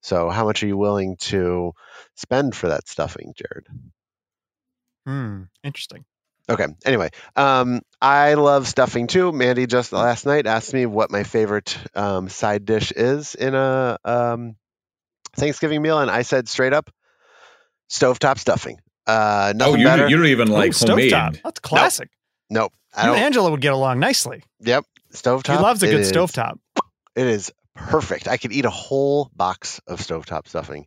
[0.03, 1.73] So, how much are you willing to
[2.17, 3.67] spend for that stuffing, Jared?
[5.07, 6.05] Hmm, interesting.
[6.51, 6.67] Okay.
[6.85, 9.31] Anyway, um, I love stuffing too.
[9.31, 13.97] Mandy just last night asked me what my favorite um, side dish is in a
[14.05, 14.57] um,
[15.37, 16.91] Thanksgiving meal, and I said straight up,
[17.89, 18.79] stovetop stuffing.
[19.07, 20.09] Uh, oh, you, better.
[20.09, 21.13] you don't even like Ooh, homemade.
[21.13, 21.43] stovetop.
[21.43, 22.11] That's classic.
[22.51, 22.73] nope.
[22.95, 23.23] I You and.
[23.23, 24.43] Angela would get along nicely.
[24.61, 24.85] Yep.
[25.13, 25.47] Stovetop.
[25.47, 26.59] She loves a it good is- stovetop.
[27.17, 28.29] It is perfect.
[28.29, 30.87] I could eat a whole box of stovetop stuffing.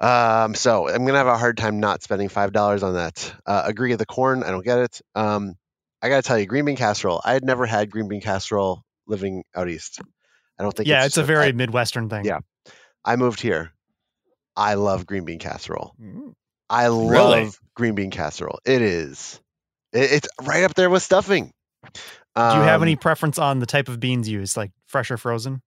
[0.00, 3.34] Um, so I'm gonna have a hard time not spending five dollars on that.
[3.46, 4.42] Uh, agree with the corn.
[4.42, 5.00] I don't get it.
[5.14, 5.54] Um,
[6.02, 7.20] I gotta tell you, green bean casserole.
[7.24, 10.00] I had never had green bean casserole living out east.
[10.58, 10.88] I don't think.
[10.88, 12.24] Yeah, it's a very I, Midwestern thing.
[12.24, 12.40] Yeah.
[13.04, 13.72] I moved here.
[14.56, 15.94] I love green bean casserole.
[16.00, 16.32] Mm.
[16.70, 17.50] I love Really?
[17.74, 18.58] green bean casserole.
[18.64, 19.40] It is.
[19.92, 21.52] It, it's right up there with stuffing.
[21.84, 21.90] Do
[22.36, 25.60] you have Um, any preference on the type of beans used, like fresh or frozen,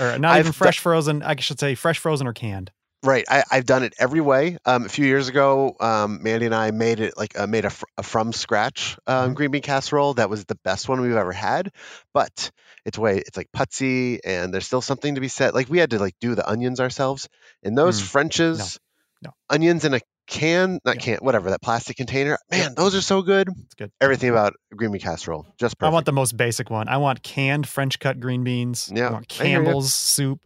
[0.00, 1.22] or not I've even fresh frozen?
[1.22, 2.70] I should say fresh frozen or canned.
[3.04, 4.58] Right, I, I've done it every way.
[4.64, 7.70] Um, a few years ago, um, Mandy and I made it like uh, made a,
[7.70, 9.34] fr- a from scratch um, Mm-hmm.
[9.34, 10.14] green bean casserole.
[10.14, 11.70] That was the best one we've ever had.
[12.12, 12.50] But
[12.84, 15.54] it's way it's like putsy, and there's still something to be said.
[15.54, 17.28] Like we had to like do the onions ourselves,
[17.62, 18.80] and those Mm, French's
[19.22, 19.30] no.
[19.48, 21.00] onions in a can, not Yeah.
[21.02, 22.36] can, whatever that plastic container.
[22.50, 23.48] Man, those are so good.
[23.48, 23.92] It's good.
[24.00, 25.90] Everything about green bean casserole, just perfect.
[25.90, 26.88] I want the most basic one.
[26.88, 28.90] I want canned French cut green beans.
[28.92, 29.44] Yeah, I want I.
[29.44, 30.40] Campbell's soup.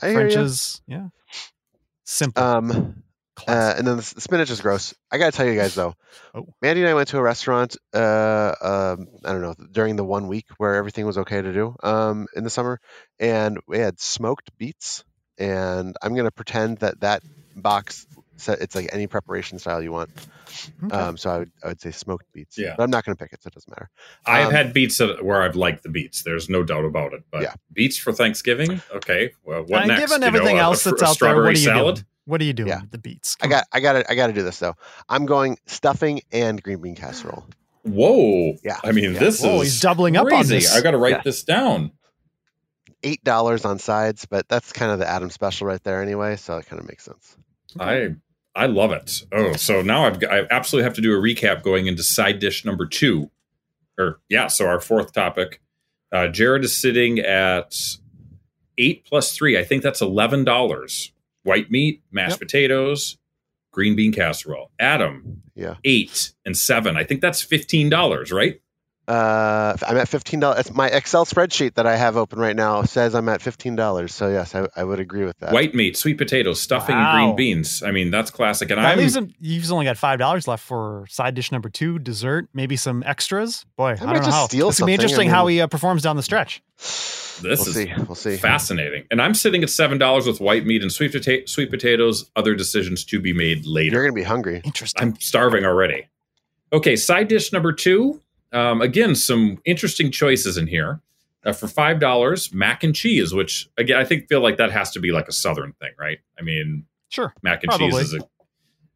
[0.00, 0.12] I.
[0.12, 0.80] French's.
[0.86, 1.08] Yeah.
[2.10, 2.42] Simple.
[2.42, 3.02] Um,
[3.46, 4.94] uh, and then the, the spinach is gross.
[5.12, 5.94] I gotta tell you guys though,
[6.34, 6.46] Oh.
[6.62, 7.76] Mandy and I went to a restaurant.
[7.92, 11.76] Uh, um, I don't know during the one week where everything was okay to do.
[11.82, 12.80] Um, in the summer,
[13.20, 15.04] and we had smoked beets.
[15.36, 17.22] And I'm gonna pretend that that
[17.54, 18.06] box
[18.40, 20.10] said it's like any preparation style you want.
[20.84, 20.94] Okay.
[20.96, 22.56] Um, so I would I would say smoked beets.
[22.58, 22.74] Yeah.
[22.76, 23.90] But I'm not gonna pick it, so it doesn't matter.
[24.26, 26.22] I've Um, had beets where I've liked the beets.
[26.22, 27.22] There's no doubt about it.
[27.30, 27.54] But Yeah.
[27.72, 29.32] beets for Thanksgiving, okay.
[29.44, 30.00] Well, what Uh, next?
[30.00, 31.94] Given You know, everything a- a else that's a out there, what are you salad?
[31.96, 32.06] doing?
[32.26, 32.80] What are you doing Yeah.
[32.82, 33.36] with the beets?
[33.40, 34.74] I got I got to I got to do this though.
[35.08, 37.46] I'm going stuffing and green bean casserole.
[37.84, 38.54] Whoa.
[38.62, 38.78] Yeah.
[38.84, 39.18] I mean, Yeah.
[39.20, 40.74] this Whoa, is he's doubling up on this.
[40.74, 41.22] I got to write Yeah.
[41.24, 41.92] this down.
[43.04, 46.36] Eight dollars on sides, but that's kind of the Adam special right there anyway.
[46.36, 47.36] So it kind of makes sense.
[47.78, 48.14] I
[48.54, 49.22] I love it.
[49.32, 52.38] Oh, so now I've got, I absolutely have to do a recap going into side
[52.40, 53.30] dish number two.
[53.98, 55.60] or yeah, so our fourth topic.
[56.12, 57.74] Uh, Jared is sitting at
[58.78, 59.58] eight plus three.
[59.58, 61.12] I think that's eleven dollars.
[61.42, 62.40] White meat, mashed Yep.
[62.40, 63.18] potatoes,
[63.72, 64.70] green bean casserole.
[64.78, 65.76] Adam, Yeah.
[65.84, 66.96] eight and seven.
[66.96, 68.60] I think that's fifteen dollars, right?
[69.08, 70.70] Uh, I'm at fifteen dollars.
[70.74, 74.14] My Excel spreadsheet that I have open right now says I'm at fifteen dollars.
[74.14, 75.52] So yes, I, I would agree with that.
[75.52, 77.26] White meat, sweet potatoes, stuffing, and Wow.
[77.26, 77.82] green beans.
[77.82, 78.70] I mean, that's classic.
[78.70, 81.70] And That I'm leaves him, you've only got five dollars left for side dish number
[81.70, 83.64] two, dessert, maybe some extras.
[83.76, 84.44] Boy, I, might don't know how.
[84.44, 86.62] It's gonna be something, I interesting how he uh, performs down the stretch.
[86.76, 87.92] this we'll is see.
[87.96, 88.36] We'll see.
[88.36, 89.04] fascinating.
[89.10, 92.30] And I'm sitting at seven dollars with white meat and sweet pota- sweet potatoes.
[92.36, 93.94] Other decisions to be made later.
[93.96, 94.60] You're gonna be hungry.
[94.64, 95.02] Interesting.
[95.02, 96.08] I'm starving already.
[96.74, 98.20] Okay, side dish number two.
[98.52, 101.00] Um, again, some interesting choices in here.
[101.46, 104.90] Uh, for five dollars, mac and cheese, which again I think feel like that has
[104.92, 106.18] to be like a southern thing, right?
[106.38, 107.32] I mean, Sure.
[107.42, 107.90] mac and Probably.
[107.90, 108.18] cheese is a.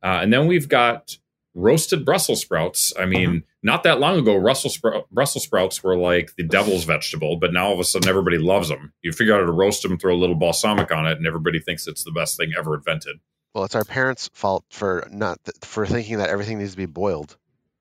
[0.06, 1.16] Uh, and then we've got
[1.54, 2.92] roasted Brussels sprouts.
[2.98, 7.36] I mean, not that long ago, Brussels, sprout, Brussels sprouts were like the devil's vegetable,
[7.36, 8.92] but now all of a sudden everybody loves them.
[9.02, 11.60] You figure out how to roast them, throw a little balsamic on it, and everybody
[11.60, 13.20] thinks it's the best thing ever invented.
[13.54, 16.86] Well, it's our parents' fault for not th- for thinking that everything needs to be
[16.86, 17.36] boiled.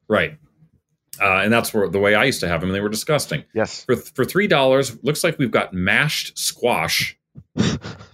[0.08, 0.38] Right.
[1.20, 3.44] Uh, and that's where the way I used to have them, and they were disgusting.
[3.54, 3.84] Yes.
[3.86, 7.18] For for three dollars, looks like we've got mashed squash.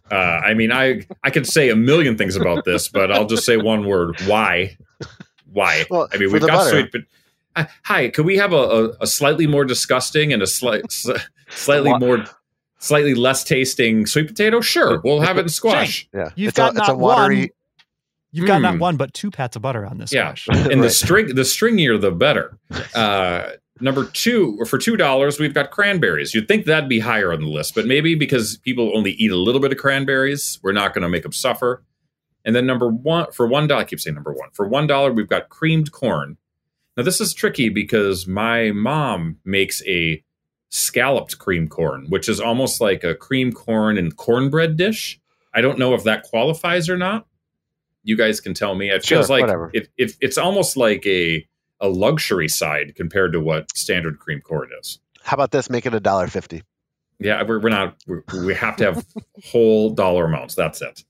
[0.10, 3.46] Uh, I mean, I I could say a million things about this, but I'll just
[3.46, 4.78] say one word: why?
[5.52, 5.84] Why?
[5.90, 6.70] Well, I mean, we've got butter.
[6.70, 7.02] sweet, but
[7.58, 11.10] uh, hi, could we have a, a, a slightly more disgusting and a slight, s-
[11.50, 12.26] slightly Wa- more,
[12.80, 14.62] slightly less tasting sweet potato?
[14.62, 16.08] Sure, we'll have it in squash.
[16.14, 16.30] Yeah.
[16.36, 17.40] You've it's got a, it's a not watery.
[17.42, 17.50] one-
[18.32, 18.80] You've got not Hmm.
[18.80, 20.66] one but two pats of butter on this Yeah, squash.
[20.72, 22.58] and the string, the stringier, the better.
[22.94, 26.34] Uh, number two, for two dollars, we've got cranberries.
[26.34, 29.36] You'd think that'd be higher on the list, but maybe because people only eat a
[29.38, 31.84] little bit of cranberries, we're not going to make them suffer.
[32.46, 34.50] And then number one, for one dollar, I keep saying number one.
[34.54, 36.38] For one dollar, we've got creamed corn.
[36.96, 40.24] Now this is tricky because my mom makes a
[40.70, 45.20] scalloped cream corn, which is almost like a cream corn and cornbread dish.
[45.54, 47.26] I don't know if that qualifies or not.
[48.08, 48.89] You guys can tell me.
[48.89, 49.70] It Sure, feels like whatever.
[49.74, 51.46] it, it, it's almost like a
[51.82, 55.00] a luxury side compared to what standard cream corn is.
[55.24, 55.70] How about this?
[55.70, 56.63] Make it a dollar fifty.
[57.20, 57.96] Yeah, we're, we're not.
[58.08, 59.06] We're, we have to have
[59.52, 60.56] whole dollar amounts.
[60.56, 61.04] That's it.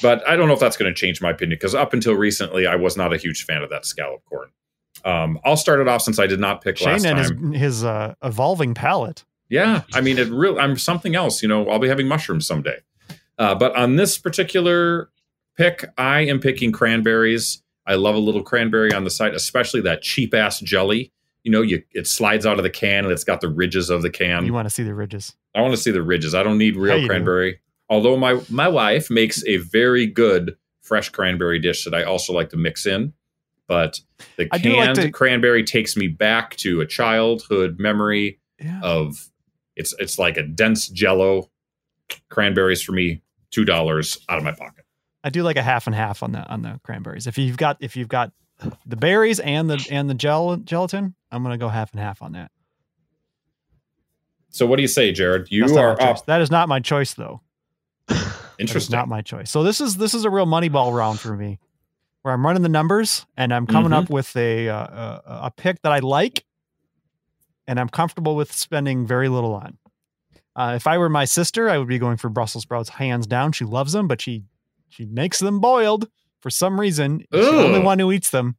[0.00, 2.66] But I don't know if that's going to change my opinion because up until recently,
[2.66, 4.48] I was not a huge fan of that scallop corn.
[5.04, 7.52] Um, I'll start it off since I did not pick last and time.
[7.52, 9.24] his his uh, evolving palate.
[9.48, 10.58] Yeah, I mean, it really.
[10.58, 11.42] I'm something else.
[11.42, 12.78] You know, I'll be having mushrooms someday.
[13.38, 15.10] Uh, but on this particular
[15.56, 17.62] pick, I am picking cranberries.
[17.86, 21.12] I love a little cranberry on the side, especially that cheap ass jelly.
[21.44, 24.02] You know, you it slides out of the can and it's got the ridges of
[24.02, 24.46] the can.
[24.46, 25.34] you want to see the ridges?
[25.54, 26.34] I want to see the ridges.
[26.34, 27.06] I don't need real do.
[27.08, 27.58] cranberry.
[27.88, 32.50] Although my my wife makes a very good fresh cranberry dish that I also like
[32.50, 33.12] to mix in.
[33.66, 34.00] But
[34.36, 38.80] the I do like canned to- cranberry takes me back to a childhood memory Yeah.
[38.82, 39.28] of
[39.74, 41.50] it's it's like a dense jello.
[42.28, 44.81] Cranberries for me, two dollars out of my pocket.
[45.24, 47.26] I do like a half and half on the on the cranberries.
[47.26, 48.32] If you've got if you've got
[48.86, 52.32] the berries and the and the gel gelatin, I'm gonna go half and half on
[52.32, 52.50] that.
[54.50, 55.50] So what do you say, Jared?
[55.50, 56.26] You That's are up.
[56.26, 57.40] That is not my choice though.
[58.58, 58.94] Interesting.
[58.96, 59.50] not my choice.
[59.50, 61.58] So this is this is a real money ball round for me,
[62.22, 64.04] where I'm running the numbers and I'm coming Mhm.
[64.04, 66.44] up with a, uh, a a pick that I like,
[67.66, 69.78] and I'm comfortable with spending very little on.
[70.54, 73.52] Uh, if I were my sister, I would be going for Brussels sprouts hands down.
[73.52, 74.44] She loves them, but she
[74.92, 76.08] she makes them boiled
[76.40, 77.20] for some reason.
[77.32, 78.56] She's the only one who eats them.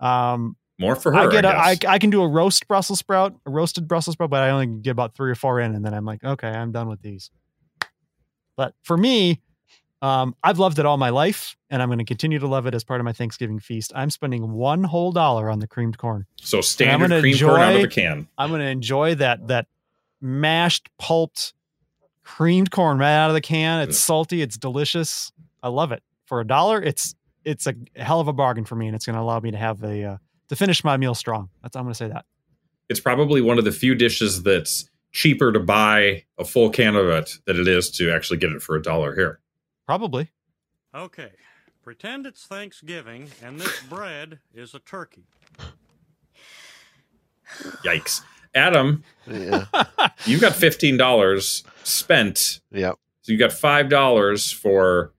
[0.00, 1.18] Um, More for her.
[1.18, 1.76] I get I a, I.
[1.94, 4.90] I can do a roast Brussels sprout, a roasted Brussels sprout, but I only get
[4.90, 7.30] about three or four in, and then I'm like, okay, I'm done with these.
[8.56, 9.40] But for me,
[10.02, 12.74] um, I've loved it all my life, and I'm going to continue to love it
[12.74, 13.92] as part of my Thanksgiving feast.
[13.94, 16.26] I'm spending one whole dollar on the creamed corn.
[16.36, 18.28] so standard gonna corn out of can.
[18.36, 19.66] I'm going to enjoy that that
[20.20, 21.54] mashed, pulped,
[22.24, 23.80] creamed corn right out of the can.
[23.80, 25.32] It's salty, it's delicious.
[25.62, 26.02] I love it.
[26.26, 29.16] For a dollar, it's it's a hell of a bargain for me, and it's going
[29.16, 30.16] to allow me to have a uh,
[30.48, 31.50] to finish my meal strong.
[31.62, 32.24] That's I'm going to say that.
[32.88, 37.06] it's probably one of the few dishes that's cheaper to buy a full can of
[37.08, 39.40] it than it is to actually get it for a dollar here.
[39.86, 40.30] Probably.
[40.94, 41.32] Okay,
[41.82, 45.24] pretend it's Thanksgiving and this bread is a turkey.
[47.84, 48.22] Yikes.
[48.54, 49.64] Adam, Yeah.
[50.26, 52.60] you've got $15 spent.
[52.70, 52.96] yep.
[53.22, 55.12] So you got $5 for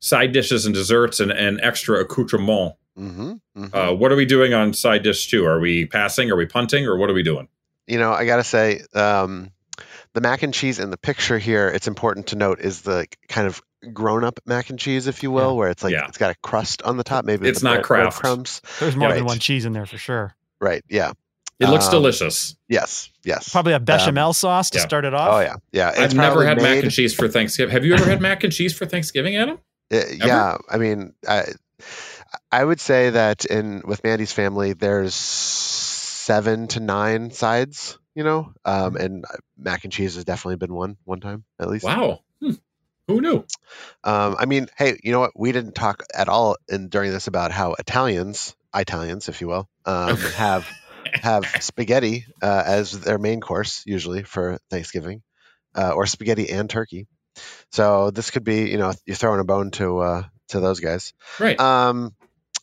[0.00, 2.74] side dishes and desserts and, and extra accoutrement.
[2.98, 3.32] Mm-hmm.
[3.54, 5.44] hmm Uh, what are we doing on side dish two?
[5.46, 6.30] Are we passing?
[6.30, 6.86] Are we punting?
[6.86, 7.48] Or what are we doing?
[7.88, 9.50] you know, I gotta say, um,
[10.12, 13.46] the mac and cheese in the picture here, it's important to note, is the kind
[13.46, 15.52] of grown-up mac and cheese, if you will, Yeah.
[15.52, 16.08] where it's like Yeah.
[16.08, 18.20] it's got a crust on the top, maybe It's the not bread- Kraft.
[18.22, 18.60] breadcrumbs.
[18.80, 20.34] There's more than one cheese in there for sure.
[20.60, 20.82] Right.
[20.88, 21.12] Yeah.
[21.58, 22.54] It looks Um, delicious.
[22.68, 23.48] Yes, yes.
[23.48, 24.84] Probably a bechamel sauce to yeah.
[24.84, 25.34] start it off.
[25.34, 25.88] Oh yeah, yeah.
[25.96, 27.72] I've never probably had mac and cheese for Thanksgiving.
[27.72, 29.58] Have you ever had mac and cheese for Thanksgiving, Adam?
[29.92, 31.44] Uh, yeah, I mean, I,
[32.52, 37.98] I would say that in with Mandy's family, there's seven to nine sides.
[38.14, 39.24] You know, um, and
[39.58, 41.84] mac and cheese has definitely been one one time at least.
[41.84, 42.20] Wow.
[42.42, 42.52] Hmm.
[43.08, 43.44] Who knew?
[44.04, 45.38] Um, I mean, hey, you know what?
[45.38, 49.68] We didn't talk at all in during this about how Italians, Italians, if you will,
[49.84, 50.66] um, have
[51.22, 55.22] have spaghetti uh, as their main course usually for Thanksgiving,
[55.74, 57.06] uh, or spaghetti and turkey.
[57.72, 61.12] So this could be, you know, you're throwing a bone to uh, to those guys.
[61.38, 61.58] Right.
[61.58, 62.14] Um,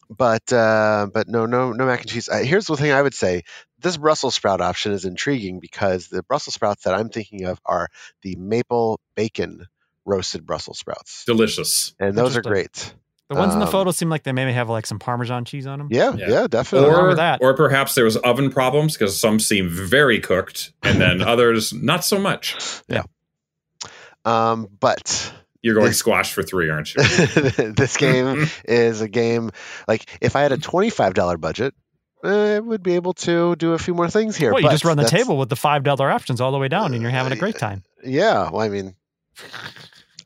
[0.10, 2.30] but uh, but no no no mac and cheese.
[2.30, 3.44] Uh, here's the thing I would say:
[3.80, 7.90] this Brussels sprout option is intriguing because the Brussels sprouts that I'm thinking of are
[8.22, 9.66] the maple bacon
[10.06, 11.96] roasted Brussels sprouts, Delicious.
[12.00, 12.52] and those are Interesting.
[12.52, 12.94] great.
[13.34, 15.66] The ones in the Um, photo seem like they maybe have like some Parmesan cheese
[15.68, 15.88] on them.
[15.92, 16.30] Yeah, Yeah.
[16.30, 16.90] yeah, definitely.
[16.90, 17.40] wrong Or, that?
[17.42, 22.06] or perhaps there was oven problems because some seem very cooked and then others not
[22.06, 22.56] so much.
[22.88, 23.04] Yeah.
[24.26, 27.04] Um, but You're going This- squash for three, aren't you?
[27.74, 29.52] this game is a game
[29.88, 31.74] like if I had a twenty five dollar budget,
[32.24, 34.52] I would be able to do a few more things here.
[34.52, 36.68] Well, you but just run the table with the five dollar options all the way
[36.68, 37.84] down, and you're having a great time.
[38.04, 38.96] Yeah, well, I mean,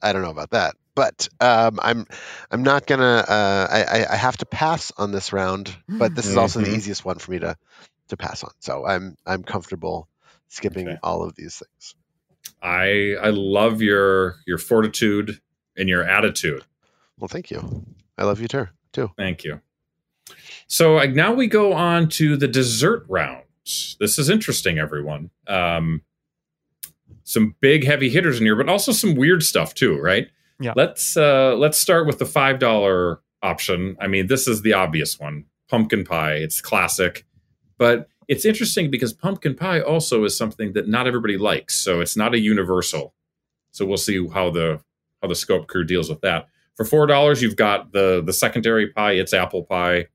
[0.02, 2.06] I don't know about that, but um, I'm
[2.52, 3.24] I'm not gonna.
[3.28, 6.66] Uh, I I- I have to pass on this round, but this is also the
[6.68, 6.76] Mhm.
[6.78, 7.56] easiest one for me to
[8.10, 8.52] to pass on.
[8.60, 10.10] So I'm I'm comfortable
[10.50, 10.98] skipping Okay.
[11.04, 11.96] all of these things.
[12.64, 15.40] I I love your your fortitude
[15.78, 16.64] and your attitude.
[17.20, 17.86] Well, thank you.
[18.18, 18.68] I love you too.
[18.92, 19.12] Too.
[19.18, 19.62] Thank you.
[20.68, 23.44] So like, now we go on to the dessert round.
[24.00, 25.30] This is interesting, everyone.
[25.48, 26.02] Um,
[27.24, 30.30] some big heavy hitters in here, but also some weird stuff too, right?
[30.60, 30.74] Yeah.
[30.76, 33.96] Let's uh, let's start with the five dollar option.
[34.00, 36.34] I mean, this is the obvious one: pumpkin pie.
[36.34, 37.26] It's classic,
[37.78, 41.76] but it's interesting because pumpkin pie also is something that not everybody likes.
[41.76, 43.14] So it's not a universal.
[43.72, 44.82] So we'll see how the
[45.22, 46.48] how the scope crew deals with that.
[46.76, 49.14] For four dollars, you've got the the secondary pie.
[49.14, 50.08] It's apple pie.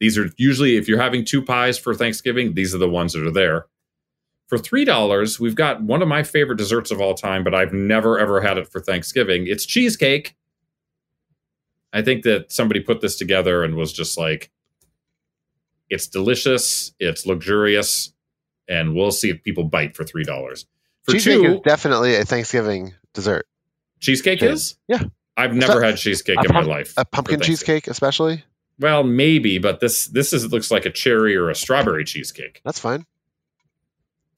[0.00, 3.26] These are usually if you're having two pies for Thanksgiving, these are the ones that
[3.26, 3.66] are there.
[4.46, 7.72] For three dollars, we've got one of my favorite desserts of all time, but I've
[7.72, 9.46] never ever had it for Thanksgiving.
[9.46, 10.36] It's cheesecake.
[11.92, 14.50] I think that somebody put this together and was just like,
[15.88, 18.12] it's delicious, it's luxurious,
[18.68, 20.66] and we'll see if people bite for three dollars.
[21.04, 23.46] For Cheesecake two, is definitely a Thanksgiving dessert.
[24.00, 24.50] cheesecake Sure.
[24.50, 24.76] is.
[24.88, 25.02] Yeah.
[25.36, 26.94] I've never had cheesecake in my life.
[26.96, 28.44] A pumpkin cheesecake, especially.
[28.78, 32.60] Well, maybe, but this this is looks like a cherry or a strawberry cheesecake.
[32.64, 33.04] That's fine.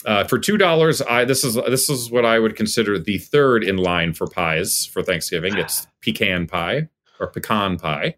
[0.07, 3.65] Uh, for two dollars, I this is this is what I would consider the third
[3.65, 5.57] in line for pies for Thanksgiving.
[5.59, 6.89] It's pecan pie
[7.19, 8.15] or pecan pie,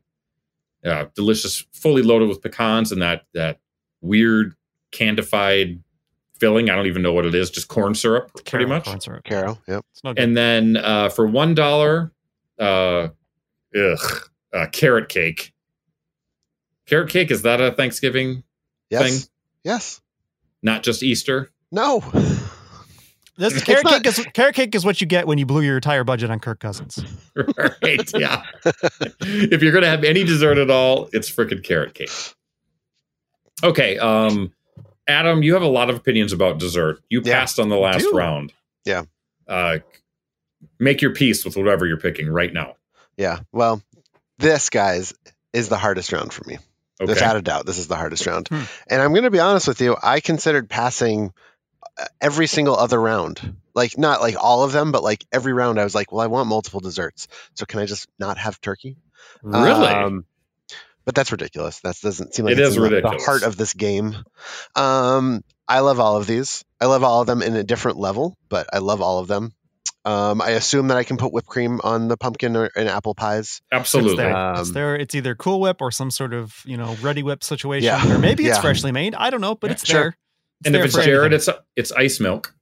[0.84, 3.60] uh, delicious, fully loaded with pecans and that that
[4.02, 4.54] weird
[4.92, 5.82] candified
[6.38, 6.68] filling.
[6.68, 8.84] I don't even know what it is, just corn syrup, pretty Caramel much.
[8.84, 9.24] corn syrup.
[9.24, 9.58] Karo.
[9.66, 9.84] Yep.
[9.92, 10.12] It's no.
[10.14, 12.12] And then uh, for one dollar,
[12.58, 13.08] uh,
[13.74, 15.54] ugh, uh, carrot cake.
[16.86, 18.42] Carrot cake is that a Thanksgiving
[18.90, 19.02] Yes.
[19.20, 19.28] thing?
[19.64, 20.00] Yes.
[20.62, 21.50] Not just Easter.
[21.70, 22.00] No.
[23.36, 25.76] This carrot not- cake is carrot cake is what you get when you blew your
[25.76, 26.98] entire budget on Kirk Cousins.
[27.36, 28.10] right?
[28.14, 28.42] Yeah.
[29.20, 32.10] if you're gonna have any dessert at all, it's freaking carrot cake.
[33.62, 34.52] Okay, um,
[35.06, 37.00] Adam, you have a lot of opinions about dessert.
[37.08, 38.52] You Yeah, passed on the last round.
[38.84, 39.04] Yeah.
[39.46, 39.78] Uh,
[40.78, 42.74] make your peace with whatever you're picking right now.
[43.16, 43.40] Yeah.
[43.52, 43.82] Well,
[44.38, 45.14] this guys
[45.52, 46.58] is the hardest round for me.
[47.00, 47.12] Okay.
[47.12, 48.48] Without a doubt, this is the hardest round.
[48.48, 48.62] Hmm.
[48.88, 49.96] And I'm going to be honest with you.
[50.00, 51.32] I considered passing
[52.20, 53.56] every single other round.
[53.74, 56.26] Like not like all of them, but like every round, I was like, well, I
[56.26, 57.28] want multiple desserts.
[57.54, 58.96] So can I just not have turkey?
[59.42, 59.86] Really?
[59.88, 60.24] Um,
[61.04, 61.80] but that's ridiculous.
[61.80, 63.22] That doesn't seem like It it's is the- ridiculous.
[63.24, 64.16] The heart of this game.
[64.74, 66.64] Um, I love all of these.
[66.80, 69.52] I love all of them in a different level, but I love all of them.
[70.04, 73.14] Um, I assume that I can put whipped cream on the pumpkin or and apple
[73.14, 73.60] pies.
[73.70, 74.16] It's Absolutely.
[74.16, 74.52] there.
[74.54, 74.96] it's Um, there.
[74.96, 78.14] It's either Cool Whip or some sort of you know Reddi-wip situation, Yeah.
[78.14, 78.62] or maybe it's Yeah.
[78.62, 79.14] freshly made.
[79.14, 80.00] I don't know, but Yeah, it's sure.
[80.00, 80.16] there.
[80.64, 81.54] And if it's Jared, anything.
[81.76, 82.54] it's it's ice milk.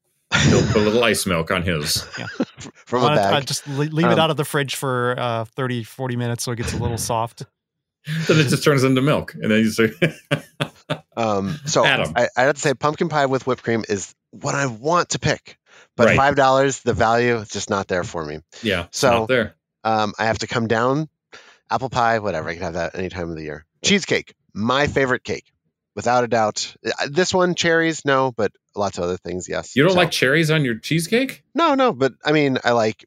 [0.49, 2.03] He'll put a little ice milk on his.
[2.87, 3.47] from I a wanna- I bag.
[3.47, 6.53] just le- leave it Um, out of the fridge for uh, 30, 40 minutes so
[6.53, 7.45] it gets a little soft.
[8.27, 9.93] then it just turns into milk, and then you say,
[11.17, 12.13] Um, so Adam.
[12.15, 15.19] I, I have to say, pumpkin pie with whipped cream is what I want to
[15.19, 15.59] pick.
[15.97, 16.17] But Right.
[16.17, 18.41] five dollars, the value is just not there for me.
[18.63, 21.09] "Yeah, So- not there." Um, I have to come down.
[21.71, 22.49] Apple pie, whatever.
[22.49, 23.65] I can have that any time of the year.
[23.83, 25.53] Cheesecake, my favorite cake,
[25.97, 26.77] without a doubt.
[26.87, 29.75] Uh, This one, cherries, no, but lots of other things, yes.
[29.75, 31.43] You don't So- like cherries on your cheesecake?
[31.55, 33.05] No, no, but I mean, I like.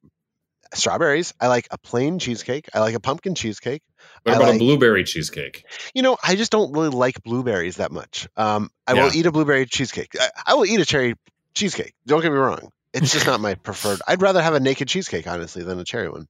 [0.75, 1.33] strawberries.
[1.41, 2.69] I like a plain cheesecake.
[2.75, 3.81] I like a pumpkin cheesecake.
[4.21, 5.63] What I about like- a blueberry cheesecake?
[5.95, 8.27] You know, I just don't really like blueberries that much.
[8.37, 9.05] Um, I Yeah.
[9.05, 10.09] will eat a blueberry cheesecake.
[10.19, 11.15] I, I will eat a cherry
[11.55, 11.95] cheesecake.
[12.05, 12.69] Don't get me wrong.
[12.93, 13.99] It's just not my preferred.
[14.07, 16.27] I'd rather have a naked cheesecake, honestly, than a cherry one.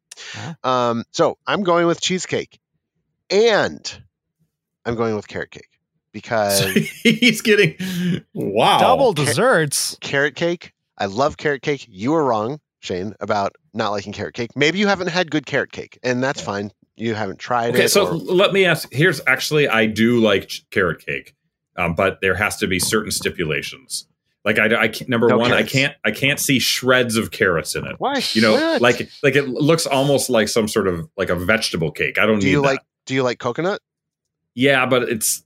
[0.64, 2.60] Um, so I'm going with cheesecake,
[3.30, 4.02] and
[4.86, 5.68] I'm going with carrot cake
[6.12, 6.60] because
[7.04, 7.76] He's getting
[8.34, 9.98] wow Double Ca- desserts.
[10.02, 10.74] carrot cake.
[10.98, 11.86] I love carrot cake.
[11.90, 14.52] You were wrong, Shane, about not liking carrot cake.
[14.56, 16.72] Maybe you haven't had good carrot cake, and that's fine.
[16.96, 17.90] You haven't tried Okay, it.
[17.90, 18.90] so or- let me ask.
[18.92, 21.36] Here's actually, I do like ch- carrot cake,
[21.78, 24.06] um, but there has to be certain stipulations.
[24.46, 25.70] Like I, I can't, number No one, carrots.
[25.70, 27.96] I can't, I can't see shreds of carrots in it.
[28.00, 28.22] Why?
[28.34, 31.92] You know, Why like, like it looks almost like some sort of like a vegetable
[31.92, 32.18] cake.
[32.18, 32.68] I don't do need you that.
[32.68, 32.80] like?
[33.06, 33.82] Do you like coconut?
[34.56, 35.44] Yeah, but it's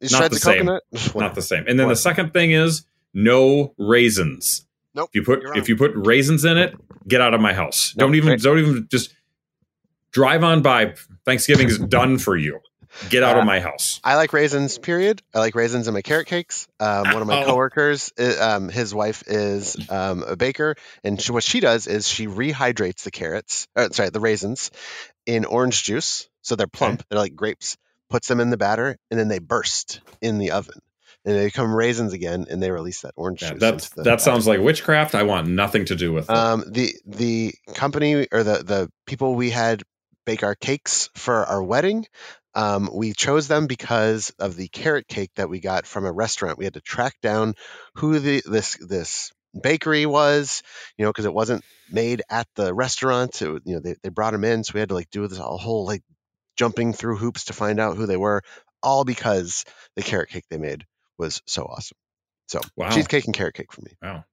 [0.00, 0.64] Not the same.
[0.66, 1.64] Not the same.
[1.66, 1.92] And then What?
[1.94, 2.84] the second thing is
[3.14, 4.64] no raisins.
[4.94, 5.10] Nope.
[5.12, 6.74] If you put if you put raisins in it,
[7.06, 7.94] get out of my house.
[7.96, 8.40] Nope, don't even right.
[8.40, 9.14] don't even just
[10.12, 10.94] drive on by.
[11.24, 12.60] Thanksgiving is done for you.
[13.10, 14.00] Get out Uh, of my house.
[14.02, 14.78] I like raisins.
[14.78, 15.22] Period.
[15.34, 16.66] I like raisins in my carrot cakes.
[16.80, 20.74] Um, one of my coworkers, um, his wife is um, a baker,
[21.04, 23.68] and she, what she does is she rehydrates the carrots.
[23.76, 24.70] Uh, sorry, the raisins
[25.26, 27.04] in orange juice, so they're plump.
[27.10, 27.76] They're like grapes.
[28.10, 30.80] Puts them in the batter, and then they burst in the oven,
[31.24, 33.60] and they become raisins again, and they release that orange Yeah, juice.
[33.60, 34.18] that that batter.
[34.20, 35.14] sounds like witchcraft.
[35.14, 36.36] I want nothing to do with it.
[36.36, 39.82] Um, the the company or the the people we had
[40.24, 42.06] bake our cakes for our wedding,
[42.54, 46.58] um, we chose them because of the carrot cake that we got from a restaurant.
[46.58, 47.54] We had to track down
[47.94, 49.32] who the this this
[49.62, 50.62] bakery was,
[50.96, 53.40] you know, because it wasn't made at the restaurant.
[53.40, 55.38] It, you know, they, they brought them in, so we had to like do this
[55.38, 56.02] a whole like
[56.58, 58.42] jumping through hoops to find out who they were,
[58.82, 59.64] all because
[59.96, 60.84] the carrot cake they made
[61.18, 61.96] was so awesome.
[62.48, 62.90] So Wow.
[62.90, 63.92] cheesecake and carrot cake for me.
[64.02, 64.24] Wow.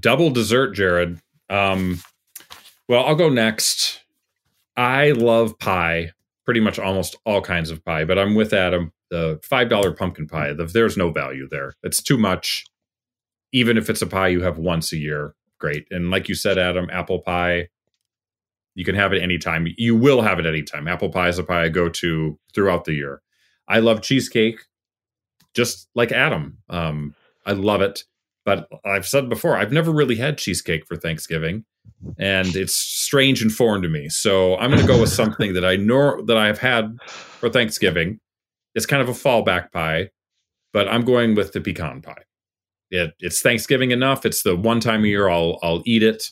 [0.00, 1.20] Double dessert, Jared.
[1.48, 2.00] Um,
[2.88, 4.00] well, I'll go next.
[4.76, 6.12] I love pie,
[6.44, 8.92] pretty much almost all kinds of pie, but I'm with Adam.
[9.08, 11.74] The $5 pumpkin pie, the, there's no value there.
[11.84, 12.64] It's too much.
[13.52, 15.86] Even if it's a pie you have once a year, great.
[15.92, 17.68] And like you said, Adam, apple pie,
[18.76, 19.66] you can have it anytime.
[19.76, 20.86] You will have it anytime.
[20.86, 23.22] Apple pie is a pie I go to throughout the year.
[23.66, 24.60] I love cheesecake,
[25.54, 26.58] just like Adam.
[26.68, 27.14] Um,
[27.46, 28.04] I love it.
[28.44, 31.64] But I've said before, I've never really had cheesecake for Thanksgiving,
[32.18, 34.08] and it's strange and foreign to me.
[34.08, 38.20] So I'm going to go with something that I know that I've had for Thanksgiving.
[38.76, 40.10] It's kind of a fallback pie,
[40.72, 42.22] but I'm going with the pecan pie.
[42.90, 44.24] It, it's Thanksgiving enough.
[44.24, 46.30] It's the one time a year I'll I'll eat it,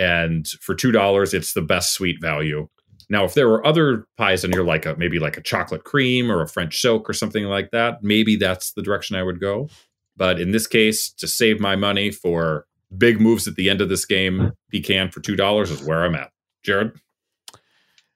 [0.00, 2.68] and for two dollars, it's the best sweet value.
[3.10, 6.32] Now, if there were other pies and you're like a maybe like a chocolate cream
[6.32, 9.68] or a French silk or something like that, maybe that's the direction I would go.
[10.16, 13.88] But in this case, to save my money for big moves at the end of
[13.90, 16.30] this game, pecan for two dollars is where I'm at.
[16.64, 16.92] Jared,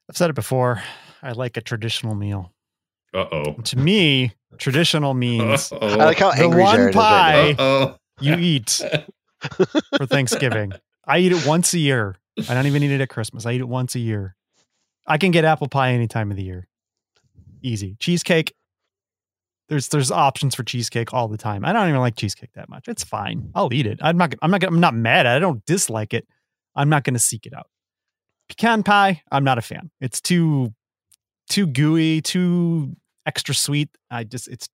[0.09, 0.83] I've said it before.
[1.23, 2.53] I like a traditional meal.
[3.13, 5.99] uh oh, To me, traditional means Uh-oh.
[6.01, 8.81] I like how the one Jared is right pie you eat
[9.97, 10.73] for Thanksgiving.
[11.07, 12.17] I eat it once a year.
[12.49, 13.47] I don't even eat it at Christmas.
[13.47, 14.37] I eat it once a year.
[15.07, 16.67] I can get apple pie any time of the year.
[17.63, 17.97] Easy.
[18.01, 18.55] Cheesecake.
[19.69, 21.65] There's there's options for cheesecake all the time.
[21.65, 22.87] I don't even like cheesecake that much.
[22.87, 23.51] It's fine.
[23.55, 23.99] I'll eat it.
[24.03, 25.37] I'm not I'm not I'm not mad at it.
[25.37, 26.27] I don't dislike it.
[26.75, 27.69] I'm not going to seek it out.
[28.49, 29.91] Pecan pie, I'm not a fan.
[30.01, 30.75] It's too
[31.49, 32.95] too gooey, too
[33.27, 33.89] extra sweet.
[34.11, 34.69] I just it's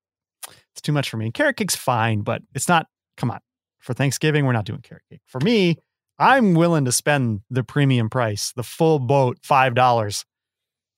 [0.48, 1.26] it's too much for me.
[1.26, 3.40] And Carrot cake's fine, but it's not come on.
[3.78, 5.22] For Thanksgiving, we're not doing carrot cake.
[5.26, 5.78] For me,
[6.20, 10.26] I'm willing to spend the premium price, the full boat, five dollars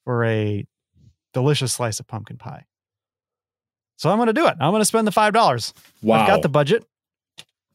[0.04, 0.66] for a
[1.32, 2.64] delicious slice of pumpkin pie.
[3.96, 4.56] So I'm gonna do it.
[4.58, 5.72] I'm gonna spend the five dollars.
[6.02, 6.20] wow!
[6.22, 6.84] I've got the budget.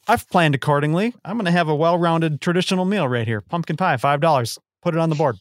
[0.10, 1.16] I've planned accordingly.
[1.24, 3.40] I'm gonna have a well-rounded traditional meal right here.
[3.40, 4.60] Pumpkin pie, five dollars.
[4.82, 5.38] Put it on the board.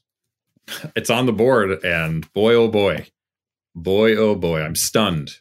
[0.95, 3.09] it's on the board, and boy, oh boy,
[3.75, 5.41] boy, oh boy, I'm stunned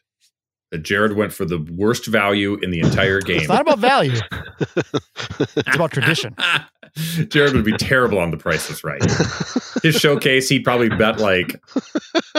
[0.76, 3.38] that Jared went for the worst value in the entire game.
[3.40, 4.12] It's not about value.
[5.40, 6.36] it's about tradition.
[7.30, 9.02] Jared would be terrible on the prices right.
[9.82, 11.62] His showcase, he'd probably bet like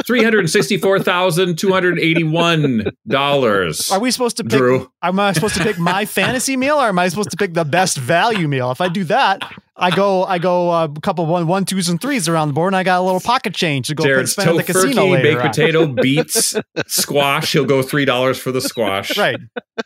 [0.06, 3.90] three hundred sixty-four thousand two hundred eighty-one dollars.
[3.90, 4.58] Are we supposed to pick?
[4.58, 4.90] Drew.
[5.02, 7.64] Am I supposed to pick my fantasy meal, or am I supposed to pick the
[7.64, 8.70] best value meal?
[8.70, 9.42] If I do that,
[9.78, 12.70] I go, I go uh, a couple one, one, twos, and threes around the board,
[12.72, 15.10] and I got a little pocket change to go Jared's spend at the casino tofurkey,
[15.12, 15.22] later.
[15.22, 15.48] baked on.
[15.48, 16.54] potato, beets,
[16.86, 17.52] squash.
[17.52, 19.18] He'll go three dollars for the squash.
[19.18, 19.36] Right.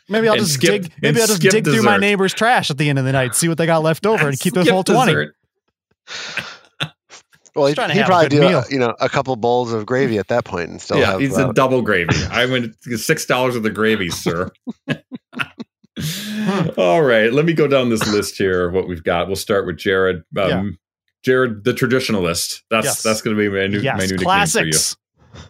[0.07, 0.93] Maybe I'll And just skip- dig.
[1.01, 3.35] Maybe I'll just skip dig through my neighbor's trash at the end of the night,
[3.35, 5.27] see what they got left over, and keep this whole twenty.
[7.53, 8.59] Well, he'd, trying to he'd have a probably good do meal.
[8.59, 11.21] a, you know a couple bowls of gravy at that point and still yeah, have.
[11.21, 12.15] it's uh, a double gravy.
[12.29, 14.49] I went six dollars of the gravy, sir.
[16.77, 19.27] All right, let me go down this list here of what we've got.
[19.27, 20.17] We'll start with Jared.
[20.17, 20.63] Um, Yeah.
[21.23, 22.61] Jared, the traditionalist.
[22.71, 23.03] That's Yes.
[23.03, 24.55] that's going to be my new yes, my new classics.
[24.55, 24.71] nickname
[25.33, 25.43] for you.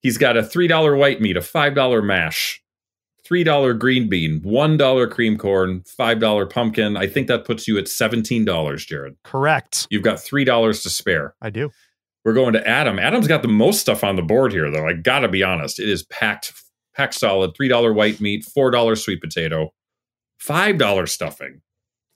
[0.00, 2.60] He's got a three dollar white meat, a five dollar mash,
[3.24, 6.96] three dollar green bean, one dollar cream corn, five dollar pumpkin.
[6.96, 9.14] I think that puts you at seventeen dollars, Jared.
[9.22, 9.86] Correct.
[9.88, 11.36] You've got three dollars to spare.
[11.40, 11.70] I do.
[12.24, 12.98] We're going to Adam.
[12.98, 14.88] Adam's got the most stuff on the board here, though.
[14.88, 15.78] I gotta be honest.
[15.78, 16.52] It is packed,
[16.96, 17.52] packed solid.
[17.56, 19.72] Three dollar white meat, four dollar sweet potato,
[20.38, 21.60] five dollar stuffing,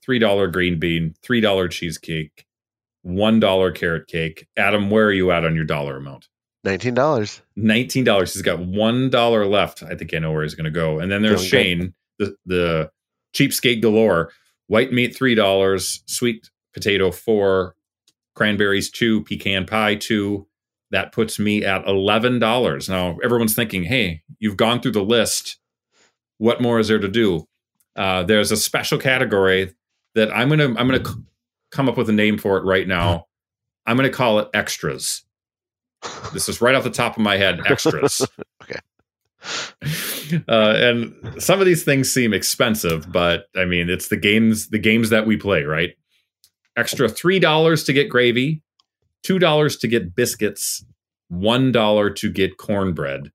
[0.03, 2.45] three dollar green bean, three dollar cheesecake,
[3.01, 4.47] one dollar carrot cake.
[4.57, 6.27] Adam, where are you at on your dollar amount?
[6.63, 7.41] Nineteen dollars.
[7.55, 8.33] Nineteen dollars.
[8.33, 9.81] He's got one dollar left.
[9.83, 10.99] I think I know where he's going to go.
[10.99, 11.83] And then there's Feeling good.
[11.85, 12.91] Shane, the the
[13.33, 14.31] cheapskate galore.
[14.67, 17.75] White meat three dollars, sweet potato four,
[18.35, 20.47] cranberries two, pecan pie two.
[20.91, 22.89] That puts me at eleven dollars.
[22.89, 25.57] Now everyone's thinking, "Hey, you've gone through the list.
[26.39, 27.47] What more is there to do?"
[27.95, 29.73] Uh, there's a special category
[30.15, 31.13] that I'm gonna I'm gonna c-
[31.71, 33.27] come up with a name for it right now.
[33.85, 35.23] I'm gonna call it extras.
[36.33, 37.61] This is right off the top of my head.
[37.65, 38.21] Extras.
[38.63, 38.79] okay.
[40.47, 44.77] Uh, and some of these things seem expensive, but I mean, it's the games the
[44.77, 45.95] games that we play, right?
[46.77, 48.61] Extra three dollars to get gravy,
[49.23, 50.85] two dollars to get biscuits,
[51.29, 53.31] one dollar to get cornbread.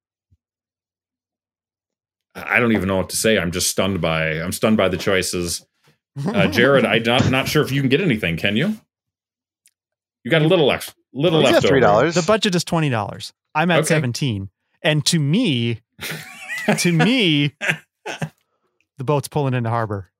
[2.34, 3.38] I I don't even know what to say.
[3.38, 5.64] I'm just stunned by I'm stunned by the choices.
[6.26, 8.36] Uh, Jared, I'm not, not sure if you can get anything.
[8.36, 8.76] Can you?
[10.22, 11.74] You got a little extra, little left over.
[11.80, 12.14] $3.
[12.14, 13.32] The budget is twenty dollars.
[13.54, 13.86] I'm at Okay.
[13.88, 14.48] seventeen,
[14.82, 15.80] and to me,
[16.78, 17.54] to me,
[18.96, 20.10] the boat's pulling into harbor.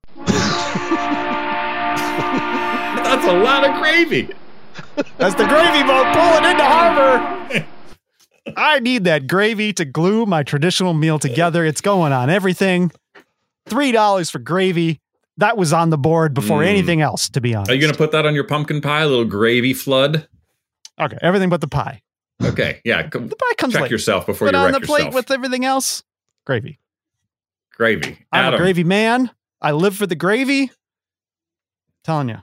[3.05, 4.29] That's a lot of gravy.
[5.17, 7.65] That's the gravy boat pulling into harbor.
[8.55, 11.65] I need that gravy to glue my traditional meal together.
[11.65, 12.91] It's going on everything.
[13.67, 15.01] Three dollars for gravy.
[15.37, 16.67] That was on the board before Mm.
[16.67, 17.69] anything else, to be honest.
[17.71, 19.01] Are you going to put that on your pumpkin pie?
[19.01, 20.27] A little gravy flood?
[20.99, 22.01] Okay, everything but the pie.
[22.41, 23.01] Okay, yeah.
[23.03, 23.93] The pie comes check later.
[23.95, 25.15] yourself before Put you on the plate yourself.
[25.15, 26.03] with everything else.
[26.45, 26.79] Gravy.
[27.73, 28.17] gravy.
[28.31, 29.29] I'm a gravy man.
[29.61, 30.71] I live for the gravy.
[32.05, 32.37] telling you,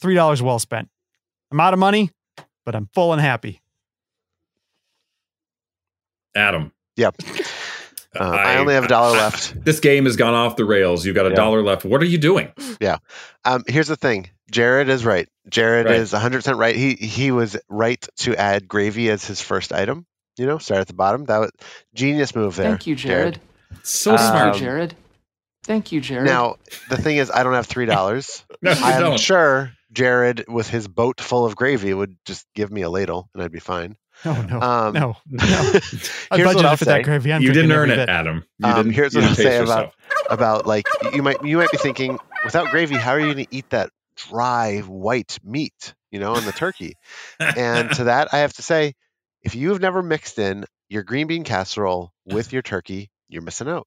[0.00, 0.88] three dollars well spent.
[1.50, 2.10] I'm out of money,
[2.64, 3.60] but I'm full and happy.
[6.38, 6.72] Adam.
[6.96, 7.16] Yep.
[8.18, 9.54] Uh, I, only have a dollar left.
[9.64, 11.04] This game has gone off the rails.
[11.04, 11.34] You've got a Yeah.
[11.36, 11.84] dollar left.
[11.84, 12.50] What are you doing?
[12.80, 12.98] Yeah.
[13.44, 14.30] Um, here's the thing.
[14.50, 15.28] Jared is right.
[15.48, 15.96] Jared Right.
[15.96, 16.74] is 100% right.
[16.74, 20.06] He he was right to add gravy as his first item.
[20.38, 21.26] You know, start at the bottom.
[21.26, 21.50] That was
[21.94, 22.70] genius move there.
[22.70, 23.40] Thank you, Jared.
[23.82, 24.94] So Um, Thank you, Jared.
[25.64, 26.24] Thank you, Jared.
[26.26, 26.56] Now,
[26.88, 28.42] the thing is, I don't have three dollars.
[28.62, 29.20] No, I'm don't.
[29.20, 33.42] sure Jared, with his boat full of gravy, would just give me a ladle and
[33.42, 33.96] I'd be fine.
[34.24, 35.36] No, no, Um, no, no.
[35.40, 37.02] I here's what budgeted I'll for that say.
[37.02, 37.32] gravy.
[37.32, 38.12] I'm you didn't drinking earn every it, bit.
[38.12, 38.44] Adam.
[38.58, 38.92] You Um, didn't.
[38.92, 39.94] here's you what I'll say about
[40.30, 43.54] about like you might you might be thinking without gravy, how are you going to
[43.56, 45.94] eat that dry white meat?
[46.10, 46.94] You know, on the turkey.
[47.38, 48.94] and to that, I have to say,
[49.42, 53.68] if you have never mixed in your green bean casserole with your turkey, you're missing
[53.68, 53.86] out.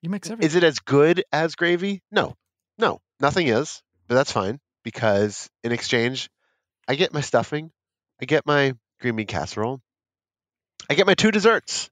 [0.00, 0.46] You mix everything.
[0.46, 2.02] Is it as good as gravy?
[2.10, 2.34] No,
[2.78, 6.30] no, nothing is, but that's fine because in exchange,
[6.88, 7.70] I get my stuffing,
[8.20, 9.80] I get my green bean casserole,
[10.90, 11.90] I get my two desserts,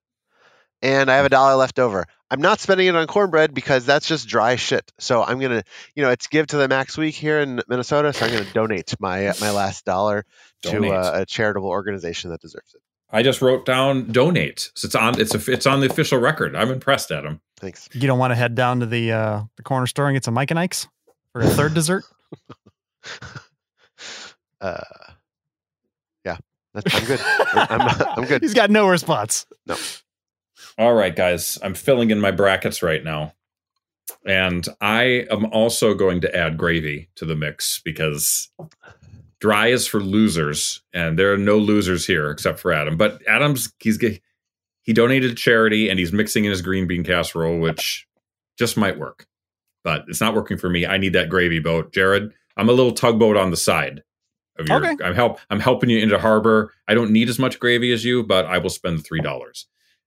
[0.83, 2.07] and I have a dollar left over.
[2.31, 4.91] I'm not spending it on cornbread because that's just dry shit.
[4.99, 5.63] So I'm gonna,
[5.95, 8.95] you know, it's give to the max week here in Minnesota, so I'm gonna donate
[9.01, 10.25] my my last dollar
[10.63, 10.93] to Donate.
[10.93, 12.81] uh, a charitable organization that deserves it.
[13.09, 14.73] I just wrote down donate.
[14.75, 15.21] So it's on.
[15.21, 16.57] It's a, It's on the official record.
[16.57, 17.41] I'm impressed, Adam.
[17.61, 17.89] Thanks.
[17.93, 20.35] You don't want to head down to the uh, the corner store and get some
[20.35, 20.89] Mike and Ike's
[21.33, 22.05] for a third dessert.
[24.61, 25.13] Uh, yeah,
[26.77, 27.21] that's, I'm good.
[27.55, 28.43] I'm, I'm good.
[28.43, 29.47] He's got no response.
[29.67, 29.77] No.
[30.79, 31.59] All right, guys.
[31.63, 33.33] I'm filling in my brackets right now.
[34.25, 38.51] And I am also going to add gravy to the mix because
[39.41, 42.97] dry is for losers, and there are no losers here except for Adam.
[42.97, 44.21] But Adam's he's g-
[44.83, 48.07] he donated to charity and he's mixing in his green bean casserole, which
[48.59, 49.27] just might work.
[49.83, 50.87] But it's not working for me.
[50.87, 51.93] I need that gravy boat.
[51.93, 54.05] Jared, I'm a little tugboat on the side of
[54.65, 54.97] your Okay.
[55.05, 56.73] I'm help I'm helping you into harbor.
[56.89, 59.67] I don't need as much gravy as you, but I will spend three dollars.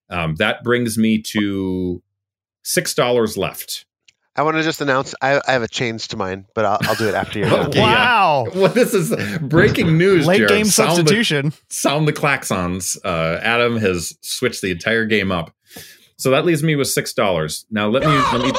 [0.10, 2.02] Um, that brings me to
[2.64, 3.86] six dollars left.
[4.36, 6.96] I want to just announce I, I have a change to mine, but I'll, I'll
[6.96, 7.66] do it after you're done.
[7.68, 7.86] Okay, yeah.
[7.86, 8.48] Wow.
[8.56, 10.26] Well, this is breaking news.
[10.26, 10.50] Late Jared.
[10.54, 11.54] game Sound the- substitution.
[11.68, 12.98] sound the klaxons.
[13.04, 15.52] Uh, Adam has switched the entire game up,
[16.18, 17.66] so that leaves me with six dollars.
[17.70, 18.52] Now let me let me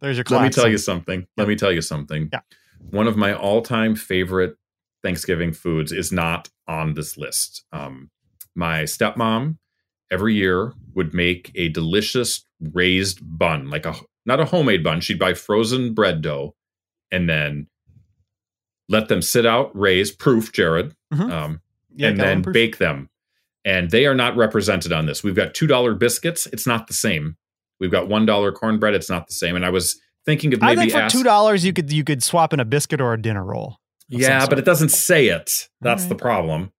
[0.00, 1.26] There's your let me tell you something.
[1.36, 2.30] Let me tell you something.
[2.32, 2.40] Yeah.
[2.90, 4.56] One of my all-time favorite
[5.02, 7.64] Thanksgiving foods is not on this list.
[7.72, 8.10] Um,
[8.54, 9.58] my stepmom
[10.10, 13.94] every year would make a delicious raised bun, like a
[14.26, 15.00] not a homemade bun.
[15.00, 16.54] She'd buy frozen bread dough
[17.10, 17.68] and then
[18.88, 21.30] let them sit out, raise, proof, Jared, Mhm.
[21.30, 21.60] um,
[21.94, 23.10] Yeah, and then bake them.
[23.64, 25.22] And they are not represented on this.
[25.24, 26.46] We've got two dollar biscuits.
[26.52, 27.36] It's not the same.
[27.80, 28.94] We've got one dollar cornbread.
[28.94, 29.56] It's not the same.
[29.56, 32.22] And I was thinking of I think for ask- two dollars you could you could
[32.22, 33.78] swap in a biscuit or a dinner roll.
[34.08, 35.68] Yeah, but it doesn't say it.
[35.80, 36.72] That's the problem.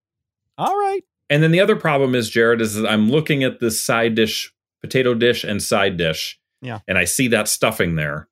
[0.57, 1.03] All right.
[1.29, 4.51] And then the other problem is, Jared, is that I'm looking at this side dish,
[4.81, 6.39] potato dish and side dish.
[6.61, 6.79] Yeah.
[6.87, 8.27] And I see that stuffing there.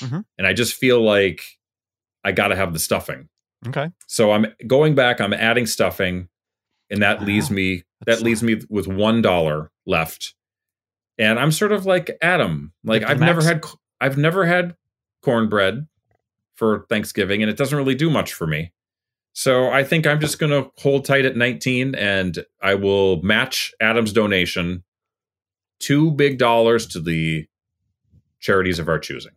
[0.00, 0.24] Mhm.
[0.38, 1.42] And I just feel like
[2.24, 3.28] I got to have the stuffing.
[3.66, 3.90] Okay.
[4.06, 6.28] So I'm going back, I'm adding stuffing,
[6.90, 7.26] and that Wow.
[7.26, 10.34] leaves me that That's- leaves me with one dollar left.
[11.18, 12.72] And I'm sort of like Adam.
[12.84, 13.62] Like I've never had
[14.00, 14.76] I've never had
[15.22, 15.86] cornbread
[16.54, 18.72] for Thanksgiving, and it doesn't really do much for me.
[19.32, 24.12] So I think I'm just gonna hold tight at 19 and I will match Adam's
[24.12, 24.82] donation
[25.78, 27.46] two big dollars to the
[28.40, 29.32] charities of our choosing.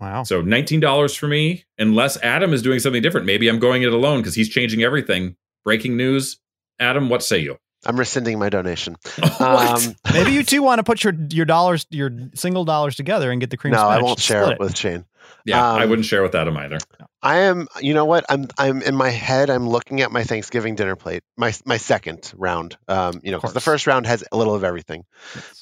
[0.00, 0.24] Wow.
[0.24, 3.26] So $19 for me, unless Adam is doing something different.
[3.26, 5.36] Maybe I'm going it alone because he's changing everything.
[5.64, 6.38] Breaking news.
[6.78, 7.56] Adam, what say you?
[7.86, 8.96] I'm rescinding my donation.
[9.38, 9.40] What?
[9.40, 13.40] Um, Maybe you two want to put your your dollars your single dollars together and
[13.40, 13.72] get the cream.
[13.72, 15.04] no, I won't share it with Shane.
[15.44, 16.78] Yeah, I Um, wouldn't share with Adam either.
[17.22, 17.68] I am.
[17.80, 18.24] You know what?
[18.28, 18.48] I'm.
[18.58, 19.50] I'm in my head.
[19.50, 21.22] I'm looking at my Thanksgiving dinner plate.
[21.36, 22.76] My my second round.
[22.88, 25.04] Um, you know, because the first round has a little of everything.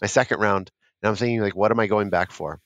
[0.01, 0.70] My second round,
[1.03, 2.61] and I'm thinking like, what am I going back for?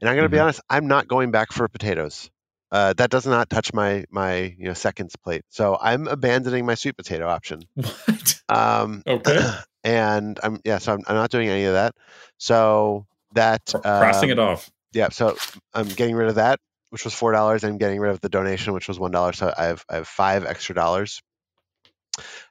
[0.00, 0.42] And I'm going to be Mhm.
[0.42, 0.60] honest.
[0.68, 2.30] I'm not going back for potatoes.
[2.72, 5.44] Uh, that does not touch my my you know seconds plate.
[5.50, 7.62] So I'm abandoning my sweet potato option.
[7.76, 8.42] What?
[8.48, 9.38] Um, Okay.
[9.84, 10.78] and I'm yeah.
[10.78, 11.94] So I'm, I'm not doing any of that.
[12.38, 14.70] So that Crossing um, it off.
[14.94, 15.38] yeah, so
[15.74, 16.60] I'm getting rid of that,
[16.90, 17.64] which was four dollars.
[17.64, 19.32] I'm getting rid of the donation, which was one dollar.
[19.34, 21.22] So I have I have five extra dollars.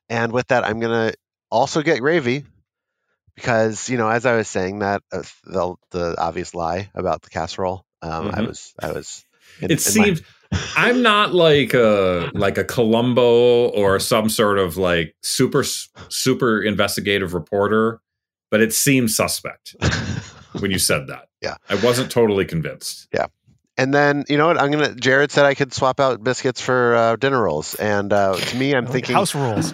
[0.09, 1.13] And with that, I'm gonna
[1.49, 2.45] also get gravy
[3.35, 7.29] because you know, as I was saying that uh, the the obvious lie about the
[7.29, 7.85] casserole.
[8.03, 8.47] Um, I Mhm.
[8.47, 9.23] was I was.
[9.59, 10.21] In- it in my- seems
[10.75, 17.33] I'm not like a like a Columbo or some sort of like super super investigative
[17.33, 18.01] reporter,
[18.49, 19.75] but it seems suspect
[20.59, 21.27] when you said that.
[21.41, 21.55] Yeah.
[21.69, 23.07] I wasn't totally convinced.
[23.11, 23.25] Yeah.
[23.75, 24.59] And then you know what?
[24.61, 24.93] I'm gonna.
[24.93, 28.75] Jared said I could swap out biscuits for uh, dinner rolls, and uh, to me,
[28.75, 29.73] I'm thinking house rules.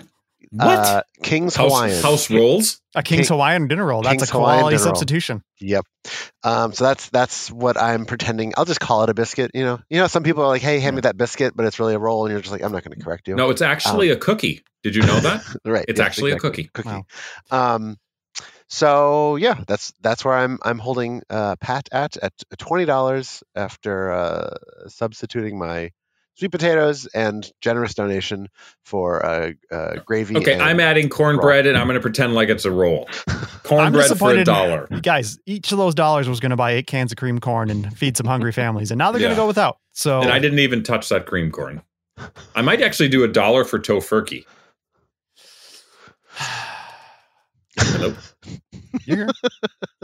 [0.52, 0.80] What?
[0.80, 2.02] Uh, King's House, Hawaiian.
[2.02, 2.82] house rolls?
[2.96, 4.02] A King's King- Hawaiian dinner roll.
[4.02, 4.96] That's King's a Hawaiian quality dinner roll.
[4.96, 5.44] substitution.
[5.60, 5.86] Yep.
[6.44, 8.54] Um, so that's that's what I'm pretending.
[8.56, 9.52] I'll just call it a biscuit.
[9.54, 9.80] You know.
[9.90, 10.08] You know.
[10.08, 12.32] Some people are like, "Hey, hand me that biscuit," but it's really a roll, and
[12.32, 14.64] you're just like, "I'm not going to correct you." No, it's actually a cookie.
[14.84, 15.44] Did you know that?
[15.66, 15.86] right.
[15.88, 16.64] It's yes, actually exactly.
[16.66, 16.90] a cookie.
[16.90, 17.06] Cookie.
[17.52, 17.98] Um,
[18.70, 24.12] so yeah, that's that's where I'm I'm holding uh, Pat at at twenty dollars after
[24.12, 24.50] uh,
[24.88, 25.92] substituting my
[26.38, 28.48] sweet potatoes and generous donation
[28.86, 30.38] for uh, uh, gravy.
[30.38, 33.10] Okay, and I'm adding cornbread and I'm going to pretend like it's a roll.
[33.28, 34.88] I'm Cornbread for a dollar.
[34.92, 37.70] You guys, each of those dollars was going to buy eight cans of cream corn
[37.70, 39.80] and feed some hungry families, and now they're going to go without.
[39.94, 41.82] So And I didn't even touch that cream corn.
[42.56, 44.46] I might actually do a dollar for tofurkey.
[47.78, 48.16] Hello.
[49.06, 49.28] You're here.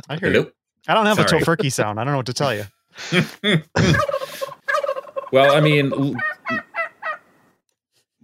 [0.10, 0.42] I hear Hello.
[0.42, 0.54] you.
[0.88, 1.42] I don't have Sorry.
[1.42, 2.00] a tofurkey sound.
[2.00, 2.66] I don't know what to tell you.
[5.34, 6.14] Well, I mean, l-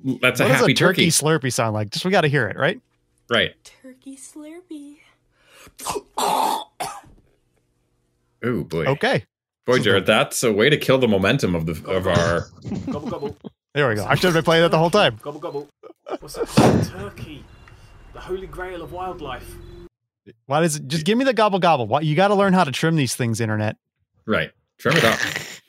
[0.07, 1.07] l- that's a what happy a turkey, turkey.
[1.09, 1.89] slurpee sound like?
[1.89, 2.79] Just we got to hear it, right?
[3.31, 3.55] Right.
[3.81, 4.97] Turkey Slurpee.
[8.41, 8.85] Oh boy.
[8.85, 9.25] Okay.
[9.65, 12.47] Boy, Jared, that's a way to kill the momentum of the of our.
[12.89, 13.37] Gobble gobble.
[13.73, 14.05] There we go.
[14.05, 15.19] I should have been playing that the whole time.
[15.21, 15.67] Gobble gobble.
[16.21, 16.89] What's that?
[16.93, 17.43] Turkey.
[18.13, 19.53] The holy grail of wildlife.
[20.45, 21.85] Why does it just give me the gobble gobble?
[21.87, 23.75] Why, you got to learn how to trim these things, internet.
[24.25, 24.51] Right.
[24.77, 25.19] Trim it up.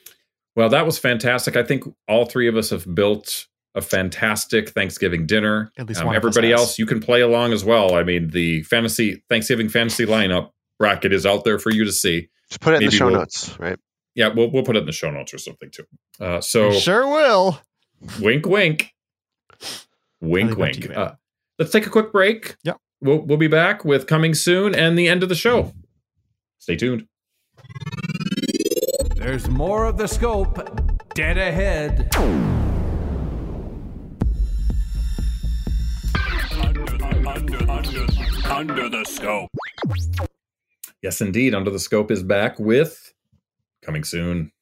[0.57, 1.57] Well, that was fantastic.
[1.57, 5.71] I think all three of us have built a fantastic Thanksgiving dinner.
[5.79, 6.61] At least Um, one of us everybody has.
[6.61, 7.95] else, you can play along as well.
[7.95, 12.29] I mean, the fantasy Thanksgiving fantasy lineup bracket is out there for you to see.
[12.49, 13.79] Just put it in the show we'll- notes, right?
[14.17, 15.85] Yeah, we'll we'll put it in the show notes or something too.
[16.19, 17.61] Uh, so You sure will.
[18.21, 18.93] wink, wink,
[20.21, 20.85] wink, I'll leave it up to wink.
[20.85, 21.15] you, Uh,
[21.61, 22.57] let's take a quick break.
[22.65, 22.77] Yep.
[23.01, 25.73] We'll we'll be back with coming soon and the end of the show.
[26.59, 27.07] Stay tuned.
[29.21, 30.59] There's more of the scope
[31.15, 32.09] dead ahead.
[38.49, 39.51] Under the scope.
[41.03, 41.55] Yes, indeed.
[41.55, 43.13] Under the Scope is back with
[43.83, 44.53] coming soon.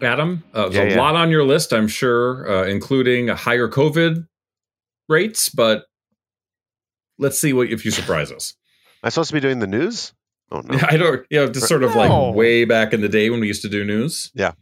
[0.00, 1.00] Adam, uh, there's Yeah, a yeah.
[1.02, 4.26] lot on your list, I'm sure, uh, including higher COVID
[5.08, 5.86] rates, but
[7.18, 8.54] let's see what if you surprise us.
[9.02, 10.12] Am I supposed to be doing the news?
[10.50, 10.78] Oh no.
[10.88, 11.98] I don't, you know, just sort of No.
[12.00, 14.30] like way back in the day when we used to do news.
[14.34, 14.52] Yeah.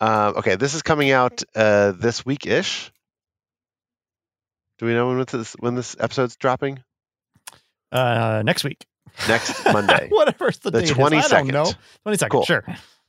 [0.00, 2.92] Uh, okay, this is coming out uh, this week ish.
[4.78, 6.82] Do we know when this when this episode's dropping?
[7.92, 8.84] Uh, next week.
[9.28, 10.08] next Monday.
[10.10, 10.96] Whatever's the, The date is.
[10.96, 11.24] 22nd.
[11.24, 11.72] I don't know.
[12.06, 12.44] 22nd, Cool.
[12.44, 12.64] sure.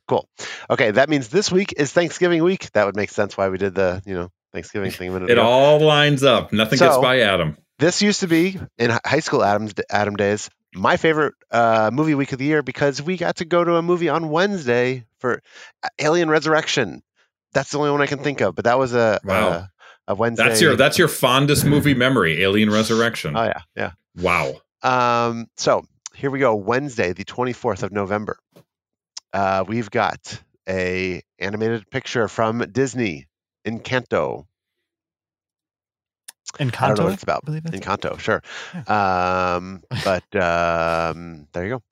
[0.07, 0.29] Cool.
[0.69, 2.71] Okay, that means this week is Thanksgiving week.
[2.73, 5.33] That would make sense why we did the you know Thanksgiving thing a minute It
[5.33, 5.41] ago.
[5.41, 6.53] all lines up.
[6.53, 7.57] Nothing gets by Adam.
[7.79, 12.31] This used to be in high school Adam's Adam days my favorite uh, movie week
[12.33, 15.41] of the year because we got to go to a movie on Wednesday for
[15.83, 17.01] uh, Alien Resurrection.
[17.53, 19.47] That's the only one I can think of, but that was a Wow.
[19.49, 19.69] a,
[20.09, 20.43] a Wednesday.
[20.47, 23.35] That's your that's your fondest movie memory, Alien Resurrection.
[23.35, 23.91] oh yeah yeah.
[24.17, 24.55] Wow.
[24.83, 26.55] Um, so here we go.
[26.55, 28.37] Wednesday, the 24th of November.
[29.33, 33.27] Uh, we've got a animated picture from Disney,
[33.65, 34.45] Encanto.
[36.59, 37.45] I don't know what it's about.
[37.45, 37.83] believe that's it.
[37.83, 38.41] Encanto, sure.
[38.87, 41.83] Um, but um, there you go.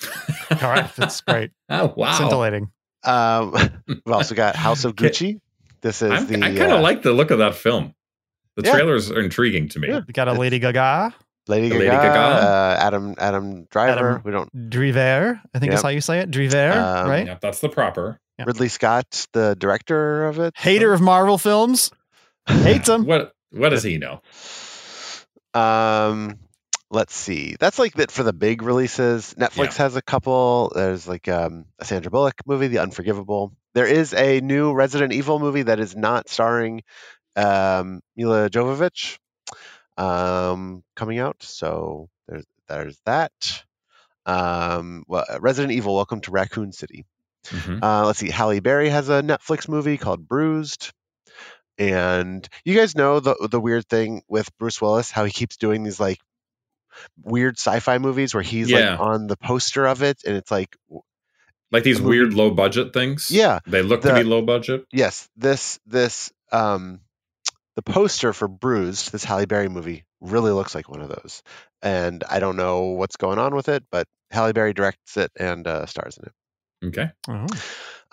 [0.62, 1.50] All right, that's great.
[1.68, 2.12] Oh wow.
[2.12, 2.70] Scintillating.
[3.04, 3.52] Um,
[3.88, 5.40] we've also got House of Gucci.
[5.80, 6.36] This is I'm, the.
[6.36, 7.94] I kind of uh, like the look of that film.
[8.56, 8.72] The Yeah.
[8.72, 9.88] trailers are intriguing to me.
[9.92, 11.14] We got a Lady Gaga,
[11.48, 12.18] Lady Lady Gaga, Gaga.
[12.18, 14.10] Uh, Adam Adam Driver.
[14.10, 14.70] Adam we don't.
[14.70, 15.40] Driver.
[15.54, 15.78] I think Yep.
[15.78, 16.30] is how you say it.
[16.30, 17.26] Driver, Um, right?
[17.26, 18.18] Yep, that's the proper.
[18.38, 18.44] Yeah.
[18.46, 20.54] Ridley Scott, the director of it.
[20.56, 21.90] Hater of Marvel films.
[22.48, 23.06] Hates them.
[23.06, 24.20] What what does he know?
[25.54, 26.38] Um,
[26.90, 27.56] let's see.
[27.58, 29.34] That's like that for the big releases.
[29.34, 30.72] Netflix has a couple.
[30.74, 33.52] There's like um, a Sandra Bullock movie, The Unforgivable.
[33.74, 36.82] There is a new Resident Evil movie that is not starring
[37.36, 39.18] um, Milla Jovovich
[39.96, 41.42] um, coming out.
[41.42, 43.64] So there's there's that.
[44.24, 47.04] Um, well, Resident Evil: Welcome to Raccoon City.
[47.46, 47.80] Mhm.
[47.82, 48.30] Uh, let's see.
[48.30, 50.92] Halle Berry has a Netflix movie called Bruised.
[51.78, 55.82] And you guys know the the weird thing with Bruce Willis, how he keeps doing
[55.84, 56.18] these like
[57.22, 58.92] weird sci-fi movies where he's Yeah.
[58.92, 60.76] like on the poster of it, and it's like,
[61.70, 63.30] Like these movie- weird low budget things.
[63.30, 64.86] Yeah, They look the- to be low budget.
[64.92, 67.00] yes, this this um
[67.74, 71.42] the poster for Bruised, this Halle Berry movie, really looks like one of those.
[71.82, 75.66] And I don't know what's going on with it, but Halle Berry directs it and
[75.66, 76.86] uh, stars in it.
[76.88, 77.10] Okay.
[77.28, 77.46] Oh.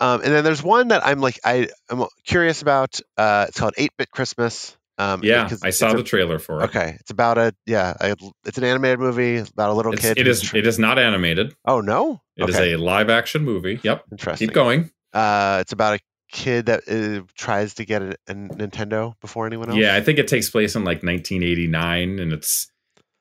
[0.00, 2.98] Um, and then there's one that I'm like I am curious about.
[3.16, 4.76] Uh, it's called Eight Bit Christmas.
[4.96, 6.64] Um, Yeah, because I saw a- the trailer for it.
[6.64, 8.14] Okay, it's about a yeah, a,
[8.46, 10.18] it's an animated movie about a little It's, kid.
[10.18, 11.54] it is tr- it is not animated.
[11.64, 12.72] oh no, It is okay.
[12.74, 13.80] a live action movie.
[13.82, 14.04] Yep.
[14.12, 14.48] interesting.
[14.48, 14.90] Keep going.
[15.12, 19.68] Uh, it's about a kid that uh, tries to get a, a Nintendo before anyone
[19.70, 19.78] else.
[19.78, 22.68] Yeah, I think it takes place in like 1989, and it's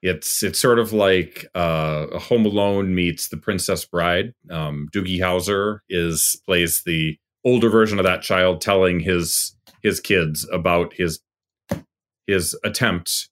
[0.04, 4.34] it's it's sort of like uh, Home Alone meets The Princess Bride.
[4.52, 10.48] Um, Doogie Howser is plays the older version of that child, telling his his kids
[10.52, 11.20] about his
[12.28, 13.30] his attempt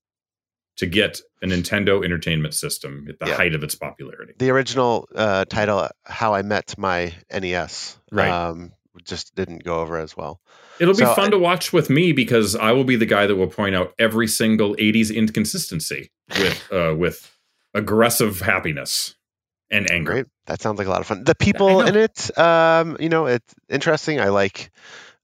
[0.78, 3.36] to get a Nintendo Entertainment System at the Yeah.
[3.36, 4.34] height of its popularity.
[4.40, 8.30] the original uh, title, "How I Met My NES," Right.
[8.32, 8.72] um,
[9.06, 10.40] just didn't go over as well.
[10.80, 13.36] It'll be So, fun to watch with me because I will be the guy that
[13.36, 17.36] will point out every single 80s inconsistency with uh, with
[17.74, 19.16] aggressive happiness
[19.70, 20.12] and anger.
[20.12, 21.24] Great, that sounds like a lot of fun.
[21.24, 24.20] The people in it, um, you know, it's interesting.
[24.20, 24.72] I like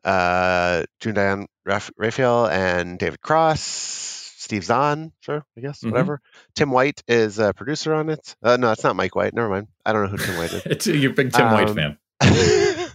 [0.05, 3.59] uh, June Diane Raph- Raphael and David Cross,
[4.38, 5.91] Steve Zahn, sure, I guess, Mhm.
[5.91, 6.22] whatever.
[6.55, 8.38] Tim White is a producer on it.
[8.41, 9.34] Uh, no, it's not Mike White.
[9.34, 9.68] Never mind.
[9.86, 10.61] I don't know who Tim White is.
[10.65, 11.97] It's, you're a big Tim White Um, fan.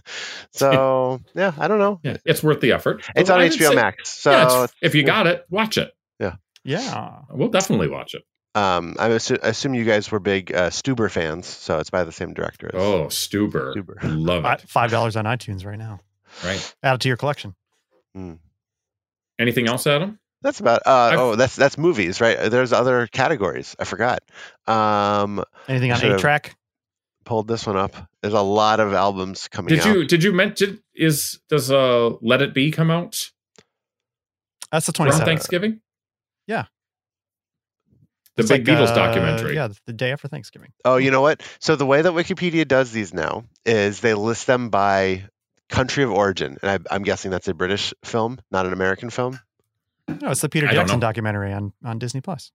[0.53, 1.99] so yeah, I don't know.
[2.03, 3.03] Yeah, it's worth the effort.
[3.15, 4.09] It's Well, on I HBO say- Max.
[4.13, 5.91] So yeah, it's- it's- if you got it, watch it.
[6.19, 6.35] Yeah.
[6.63, 7.19] Yeah.
[7.29, 8.23] We'll definitely watch it.
[8.55, 12.11] um, I assu- assume you guys were big uh, Stuber fans, so it's by the
[12.11, 12.67] same director.
[12.73, 13.75] As, Oh, Stuber.
[13.75, 13.97] Stuber.
[14.03, 14.61] Love it.
[14.69, 15.99] Five dollars on iTunes right now.
[16.43, 16.75] Right.
[16.83, 17.55] Add it to your collection.
[19.39, 20.19] Anything else, Adam?
[20.41, 20.81] That's about.
[20.85, 22.49] Uh, oh, that's that's movies, right?
[22.51, 23.75] There's other categories.
[23.79, 24.21] I forgot.
[24.67, 26.55] Um, Anything on Should've eight track?
[27.23, 27.95] Pulled this one up.
[28.21, 29.95] There's a lot of albums coming Did out.
[29.95, 33.31] you did you mention is does uh Let It Be come out
[34.71, 35.25] That's the around 27th.
[35.25, 35.81] Thanksgiving?
[36.47, 36.65] Yeah.
[38.35, 39.55] The It's Big like, Beatles uh, documentary.
[39.55, 40.71] Yeah, the day after Thanksgiving.
[40.83, 41.43] Oh, you know what?
[41.59, 45.25] So the way that Wikipedia does these now is they list them by
[45.69, 49.39] country of origin, and I, I'm guessing that's a British film, not an American film.
[50.07, 52.51] No, it's the Peter Jackson documentary on, on Disney Plus.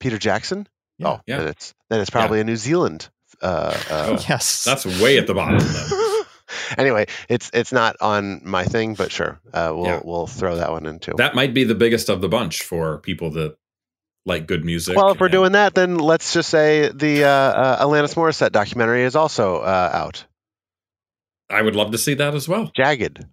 [0.00, 0.66] Peter Jackson.
[0.98, 1.08] Yeah.
[1.08, 1.38] Oh, Yeah.
[1.38, 3.10] then it's then it's probably a New Zealand.
[3.42, 3.46] Uh,
[3.90, 4.64] uh, Oh, yes.
[4.64, 5.58] That's way at the bottom
[6.78, 10.00] anyway, it's it's not on my thing, but sure, uh, we'll Yeah.
[10.04, 11.14] we'll throw that one in too.
[11.16, 13.56] That might be the biggest of the bunch for people that
[14.24, 14.96] like good music.
[14.96, 18.52] well, if we're and- doing that, then let's just say the uh, uh, Alanis Morissette
[18.52, 20.24] documentary is also uh, out.
[21.48, 22.70] I would love to see that as well.
[22.74, 23.24] Jagged.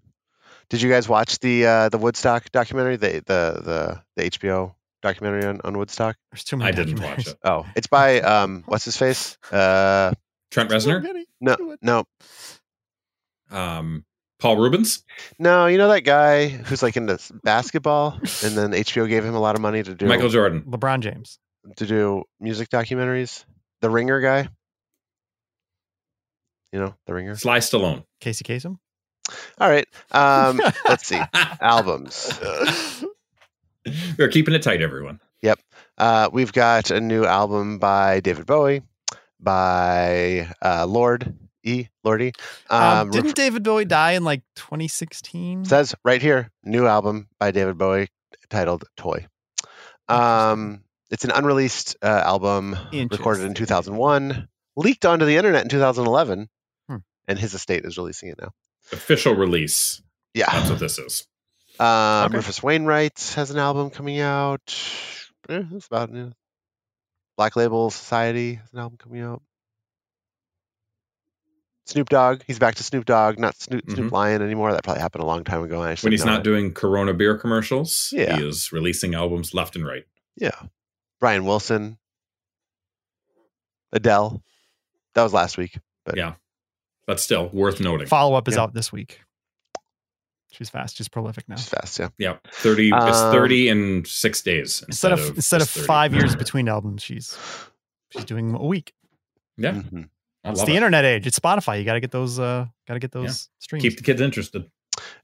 [0.69, 5.45] Did you guys watch the uh, the Woodstock documentary, the the the, the HBO documentary
[5.45, 6.15] on, on Woodstock?
[6.31, 7.37] There's too many I didn't watch it.
[7.43, 9.37] Oh, it's by um, what's his face?
[9.51, 10.13] Uh,
[10.49, 11.05] Trent Reznor,
[11.39, 12.03] no, no,
[13.51, 14.05] um,
[14.39, 15.03] Paul Reubens.
[15.37, 15.67] no.
[15.67, 19.55] You know that guy who's like into basketball, and then HBO gave him a lot
[19.55, 20.61] of money to do Michael Jordan.
[20.63, 21.37] LeBron James.
[21.77, 23.45] to do music documentaries.
[23.81, 24.47] the Ringer guy.
[26.71, 27.35] You know the Ringer.
[27.35, 28.03] Sly Stallone.
[28.19, 28.77] Casey Kasem.
[29.59, 29.87] All right.
[30.11, 31.21] Um, let's see
[31.61, 32.31] albums.
[34.17, 35.19] We're keeping it tight, everyone.
[35.41, 35.59] Yep.
[35.97, 38.81] Uh, we've got a new album by David Bowie,
[39.39, 41.87] by uh, Lord E.
[42.03, 42.33] Lordy.
[42.69, 45.65] Um, didn't David Bowie die in like 2016?
[45.65, 48.07] says right here, new album by David Bowie
[48.49, 49.27] titled Toy.
[50.09, 56.49] Um, it's an unreleased uh, album recorded in 2001, leaked onto the internet in 2011,
[56.89, 56.97] Hmm.
[57.27, 58.51] and his estate is releasing it now.
[58.91, 60.01] Official release.
[60.33, 60.51] Yeah.
[60.51, 61.25] That's what this is.
[61.79, 62.35] Um, Okay.
[62.37, 64.61] Rufus Wainwright has an album coming out.
[65.49, 66.33] Eh, that's about it.
[67.37, 69.41] Black Label Society has an album coming out.
[71.85, 74.71] Snoop Dogg, he's back to Snoop Dogg, not Snoop, Snoop Lion anymore.
[74.71, 75.81] That probably happened a long time ago.
[75.81, 76.05] and I just Mm-hmm.
[76.07, 76.43] When he's didn't not it.
[76.43, 78.37] doing Corona beer commercials, Yeah.
[78.37, 80.05] he is releasing albums left and right.
[80.37, 80.57] Yeah.
[81.19, 81.97] Brian Wilson,
[83.91, 84.41] Adele.
[85.15, 85.77] That was last week.
[86.05, 86.35] But yeah,
[87.05, 88.07] but still worth noting.
[88.07, 88.61] Follow up is Yeah.
[88.63, 89.21] out this week.
[90.53, 90.97] She's fast.
[90.97, 91.55] She's prolific now.
[91.55, 91.99] She's fast.
[91.99, 92.09] Yeah.
[92.17, 92.89] Yeah, thirty.
[92.89, 95.85] it's Um, thirty in six days Instead of instead of 30.
[95.87, 97.37] five years between albums, she's
[98.11, 98.93] she's doing a week.
[99.57, 100.03] Yeah, Mm-hmm.
[100.45, 100.75] It's the it.
[100.75, 101.25] internet age.
[101.25, 101.79] It's Spotify.
[101.79, 102.37] You got to get those.
[102.39, 103.81] Uh, got to get those streams.
[103.83, 104.69] Keep the kids interested.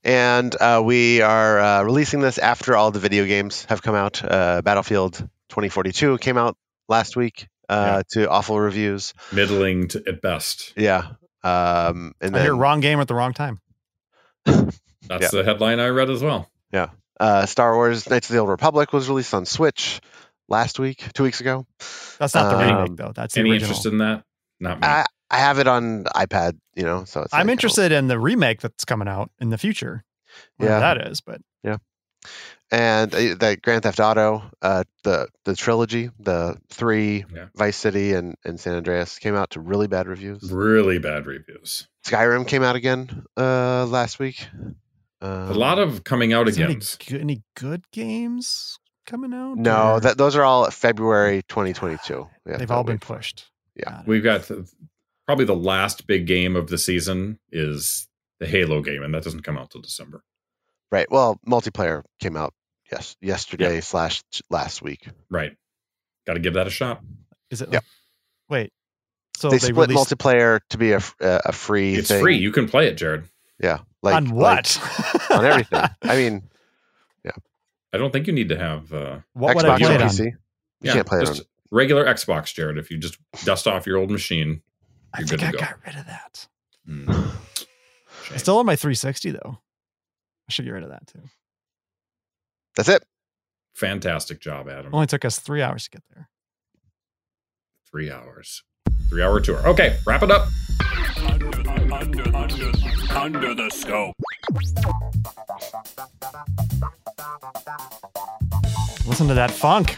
[0.03, 4.23] And uh, we are uh, releasing this after all the video games have come out.
[4.23, 5.15] Uh, Battlefield
[5.49, 6.57] 2042 came out
[6.87, 9.13] last week uh, to awful reviews.
[9.31, 10.73] Middling to, at best.
[10.77, 11.11] Yeah.
[11.43, 13.59] Um, and I hear wrong game at the wrong time.
[15.09, 15.41] That's Yeah.
[15.41, 16.49] the headline I read as well.
[16.71, 16.89] yeah.
[17.19, 19.99] Uh, Star Wars Knights of the Old Republic was released on Switch
[20.47, 21.65] last week, two weeks ago.
[22.17, 23.11] That's not the Um, remake though.
[23.13, 23.71] That's the Any original.
[23.71, 24.23] interest in that?
[24.61, 24.87] Not me.
[24.87, 28.17] I, I have it on iPad, you know, so it's I'm like, interested in the
[28.17, 30.05] remake that's coming out in the future.
[30.57, 30.93] Whatever Yeah.
[30.93, 31.77] that is, but Yeah.
[32.71, 37.47] And uh, that Grand Theft Auto, uh, the the trilogy, the three Yeah.
[37.55, 40.49] Vice City and, and San Andreas came out to really bad reviews.
[40.51, 41.87] really bad reviews.
[42.05, 44.47] Skyrim came out again uh, last week.
[45.21, 46.71] A lot um, of coming out is again.
[46.71, 49.57] any, good- any good games coming out?
[49.57, 52.27] No, or that those are all February 2022.
[52.47, 53.15] Yeah, they've all been wait for.
[53.15, 53.49] pushed.
[53.75, 54.01] Yeah.
[54.05, 54.69] We've got the,
[55.25, 58.07] probably the last big game of the season is
[58.39, 60.23] the Halo game, and that doesn't come out till December.
[60.91, 61.09] Right.
[61.09, 62.53] Well, multiplayer came out
[62.91, 65.07] yes yesterday slash last week.
[65.29, 65.55] Right.
[66.25, 67.01] Got to give that a shot.
[67.51, 67.69] Is it?
[67.71, 67.79] Yeah.
[68.49, 68.71] Wait.
[69.37, 71.95] So they, they, split released multiplayer to be a a free.
[71.95, 72.21] It's thing.
[72.21, 72.37] free.
[72.37, 73.23] You can play it, Jared.
[73.59, 73.79] Yeah.
[74.01, 75.29] Like on like what?
[75.31, 75.81] on everything.
[76.03, 76.43] I mean,
[77.23, 77.31] yeah.
[77.93, 78.93] I don't think you need to have.
[78.93, 80.09] Uh, what would I Xbox play or it on?
[80.09, 80.25] PC.
[80.25, 80.33] You
[80.81, 81.47] yeah, can't play it just on.
[81.71, 82.77] regular Xbox, Jared.
[82.77, 84.61] If you just dust off your old machine,
[85.13, 85.63] I you're think good I to go.
[85.65, 86.47] got rid of that.
[86.87, 87.31] Mm.
[88.31, 89.57] It's still on my 360 though.
[90.47, 91.21] I should get rid of that too.
[92.75, 93.03] That's it.
[93.73, 94.93] Fantastic job, Adam.
[94.93, 96.29] Only took us three hours to get there.
[97.89, 98.63] Three hours.
[99.09, 99.67] Three hour tour.
[99.67, 100.47] Okay, wrap it up.
[103.11, 104.15] Under the scope.
[109.07, 109.97] Listen to that funk.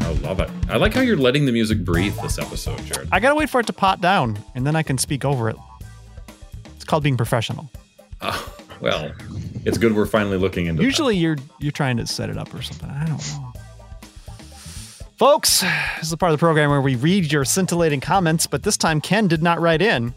[0.00, 0.50] I love it.
[0.68, 3.08] I like how you're letting the music breathe this episode, Jared.
[3.10, 5.56] I gotta wait for it to pot down, and then I can speak over it.
[6.76, 7.70] It's called being professional.
[8.20, 9.12] Oh, well,
[9.64, 12.60] it's good we're finally looking into Usually, you're you're trying to set it up or
[12.60, 12.90] something.
[12.90, 13.51] I don't know.
[15.22, 15.70] Folks, this
[16.02, 19.00] is the part of the program where we read your scintillating comments, but this time
[19.00, 20.12] Ken did not write in,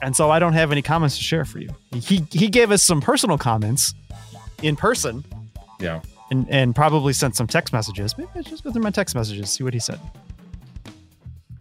[0.00, 1.68] and so I don't have any comments to share for you.
[1.92, 3.92] He he gave us some personal comments
[4.62, 5.22] in person.
[5.80, 6.00] Yeah.
[6.30, 8.16] and and probably sent some text messages.
[8.16, 10.00] Maybe I should just go through my text messages, see what he said.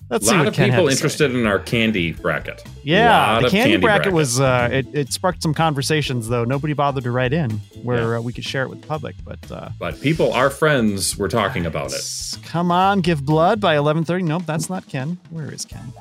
[0.09, 2.63] Let's a lot of Ken people interested in our candy bracket.
[2.83, 4.13] Yeah, the of candy, bracket, bracket.
[4.13, 6.43] was uh, it, it sparked some conversations though.
[6.43, 7.49] Nobody bothered to write in
[7.81, 9.15] where uh, we could share it with the public.
[9.25, 12.37] But uh, But people, our friends, were talking about it.
[12.43, 14.23] come on, give blood by eleven thirty.
[14.23, 15.17] Nope, that's not Ken.
[15.31, 15.91] Where is Ken?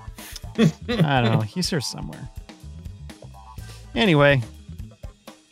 [0.59, 1.40] I don't know.
[1.40, 2.28] He's here somewhere.
[3.94, 4.42] Anyway,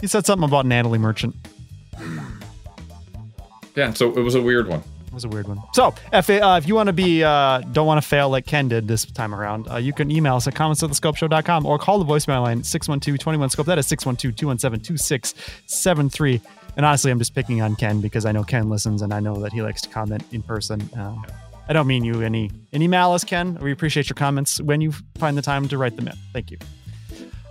[0.01, 1.35] he said something about Natalie Merchant.
[3.75, 4.83] Yeah, so it was a weird one.
[5.13, 5.61] It was a weird one.
[5.75, 8.69] So, if, uh, if you want to be, uh, don't want to fail like Ken
[8.69, 12.03] did this time around, uh, you can email us at comments at thescopeshow.com or call
[12.03, 13.67] the voicemail line at 612-21-SCOPE.
[13.67, 16.41] That is 612-217-2673.
[16.79, 19.37] And honestly, I'm just picking on Ken because I know Ken listens and I know
[19.37, 20.81] that he likes to comment in person.
[20.97, 21.15] Uh,
[21.69, 23.59] I don't mean you any any malice, Ken.
[23.61, 26.15] We appreciate your comments when you find the time to write them in.
[26.33, 26.57] Thank you.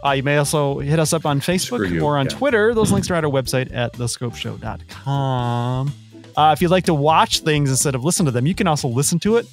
[0.04, 2.38] Uh, you may also hit us up on Facebook you, or on Ken.
[2.38, 2.74] Twitter.
[2.74, 5.94] Those links are at our website at thescopeshow.com.
[6.42, 8.88] Uh, if you'd like to watch things instead of listen to them, you can also
[8.88, 9.46] listen to it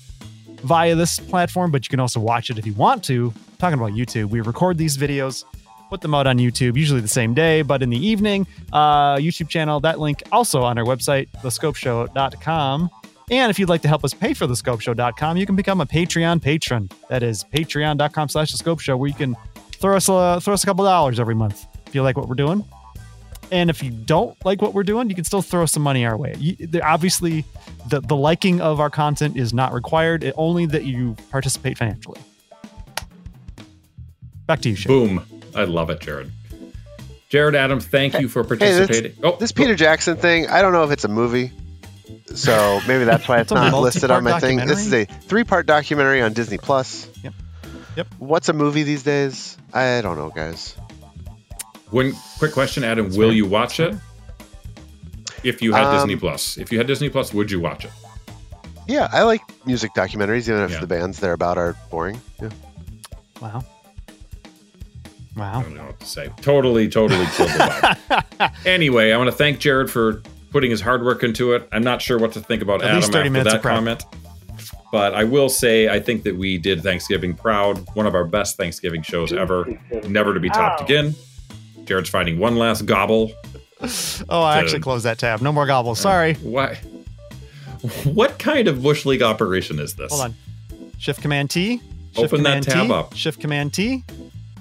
[0.62, 3.30] via this platform, but you can also watch it if you want to.
[3.59, 5.45] talking about YouTube, we record these videos,
[5.91, 8.47] put them out on YouTube, usually the same day, but in the evening.
[8.72, 12.89] Uh, YouTube channel, that link also on our website, thescopeshow.com.
[13.30, 15.86] And if you'd like to help us pay for the scopeshow.com, you can become a
[15.86, 16.89] Patreon patron.
[17.11, 19.36] That is patreon.com slash the scope show, where you can
[19.72, 22.34] throw us a, throw us a couple dollars every month if you like what we're
[22.34, 22.64] doing.
[23.51, 26.16] And if you don't like what we're doing, you can still throw some money our
[26.16, 26.34] way.
[26.38, 27.44] You, obviously,
[27.88, 32.20] the, the liking of our content is not required, it, only that you participate financially.
[34.46, 35.16] Back to you, Shane.
[35.16, 35.42] Boom.
[35.55, 36.30] I love it, Jared.
[37.28, 39.18] Jared Adams, thank you for Hey, this, participating.
[39.22, 39.76] oh, this Peter oh.
[39.76, 41.53] Jackson thing, I don't know if it's a movie.
[42.34, 44.59] So maybe that's why it's It's not listed on my thing.
[44.59, 47.09] This is a three part documentary on Disney Plus.
[47.22, 47.34] Yep.
[47.96, 48.07] Yep.
[48.18, 49.59] What's a movie these days?
[49.74, 50.76] I don't know, guys.
[51.91, 53.09] One quick question, Adam.
[53.16, 53.95] will you watch it?
[55.45, 56.59] If you had Um, Disney Plus.
[56.59, 57.91] If you had Disney Plus, would you watch it?
[58.86, 60.80] Yeah, I like music documentaries, even if Yeah.
[60.80, 62.20] the bands they're about are boring.
[62.43, 62.49] Yeah.
[63.41, 63.64] Wow.
[65.36, 65.61] Wow.
[65.61, 66.30] I don't know what to say.
[66.41, 67.97] Totally, totally killed the
[68.39, 68.53] vibe.
[68.66, 71.68] anyway, I want to thank Jared for putting his hard work into it.
[71.70, 73.62] I'm not sure what to think about At Adam least 30 after minutes that of
[73.62, 74.05] comment.
[74.91, 77.84] But I will say, I think that we did Thanksgiving proud.
[77.95, 79.66] One of our best Thanksgiving shows ever.
[80.09, 80.84] Never to be topped Ow.
[80.84, 81.14] again.
[81.89, 83.32] Jared's finding one last gobble.
[84.28, 85.41] Oh, I to- actually closed that tab.
[85.41, 86.01] No more gobbles.
[86.01, 86.32] Sorry.
[86.32, 86.74] Uh, why?
[88.03, 90.11] What kind of Bush League operation is this?
[90.11, 90.34] Hold on.
[90.99, 91.78] Shift Command T.
[91.78, 93.14] Shift Open that Command tab T, up.
[93.14, 94.03] Shift Command T.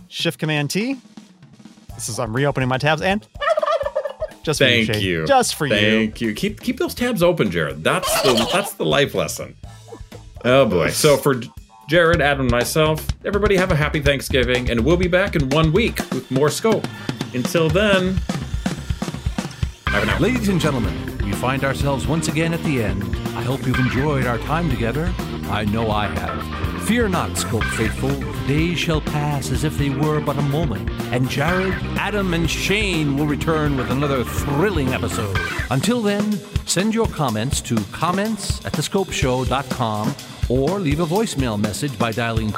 [0.08, 0.98] Shift Command T.
[1.96, 3.26] This is I'm reopening my tabs and
[4.44, 5.26] just for you, Thank you.
[5.26, 5.74] Just for you.
[5.74, 6.34] Thank you.
[6.36, 7.84] Keep keep those tabs open, Jared.
[7.84, 9.56] That's the that's the life lesson.
[10.46, 10.90] Oh boy.
[10.92, 11.42] So for
[11.90, 15.74] Jared, Adam, and myself, everybody have a happy Thanksgiving, and we'll be back in one
[15.74, 16.86] week with more scope.
[17.38, 18.20] Until then.
[20.20, 23.04] Ladies and gentlemen, we find ourselves once again at the end.
[23.38, 25.14] I hope you've enjoyed our time together.
[25.44, 26.88] I know I have.
[26.88, 28.10] Fear not, Scope Faithful.
[28.48, 33.16] Days shall pass as if they were but a moment, and Jared, Adam, and Shane
[33.16, 35.38] will return with another thrilling episode.
[35.70, 36.32] Until then,
[36.66, 40.16] send your comments to comments at thescopeshow.com
[40.50, 42.52] or leave a voicemail message by dialing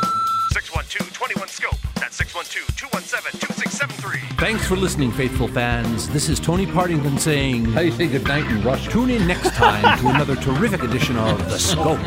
[0.50, 1.78] 612-21-SCOPE.
[1.95, 4.39] That's 612-217-2673.
[4.39, 6.10] Thanks for listening, faithful fans.
[6.10, 8.91] This is Tony Partington saying, How do you say goodnight in Russian?
[8.91, 12.00] Tune in next time to another terrific edition of The Scope.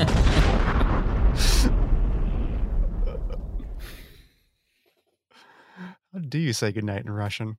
[6.13, 7.57] How do you say goodnight in Russian?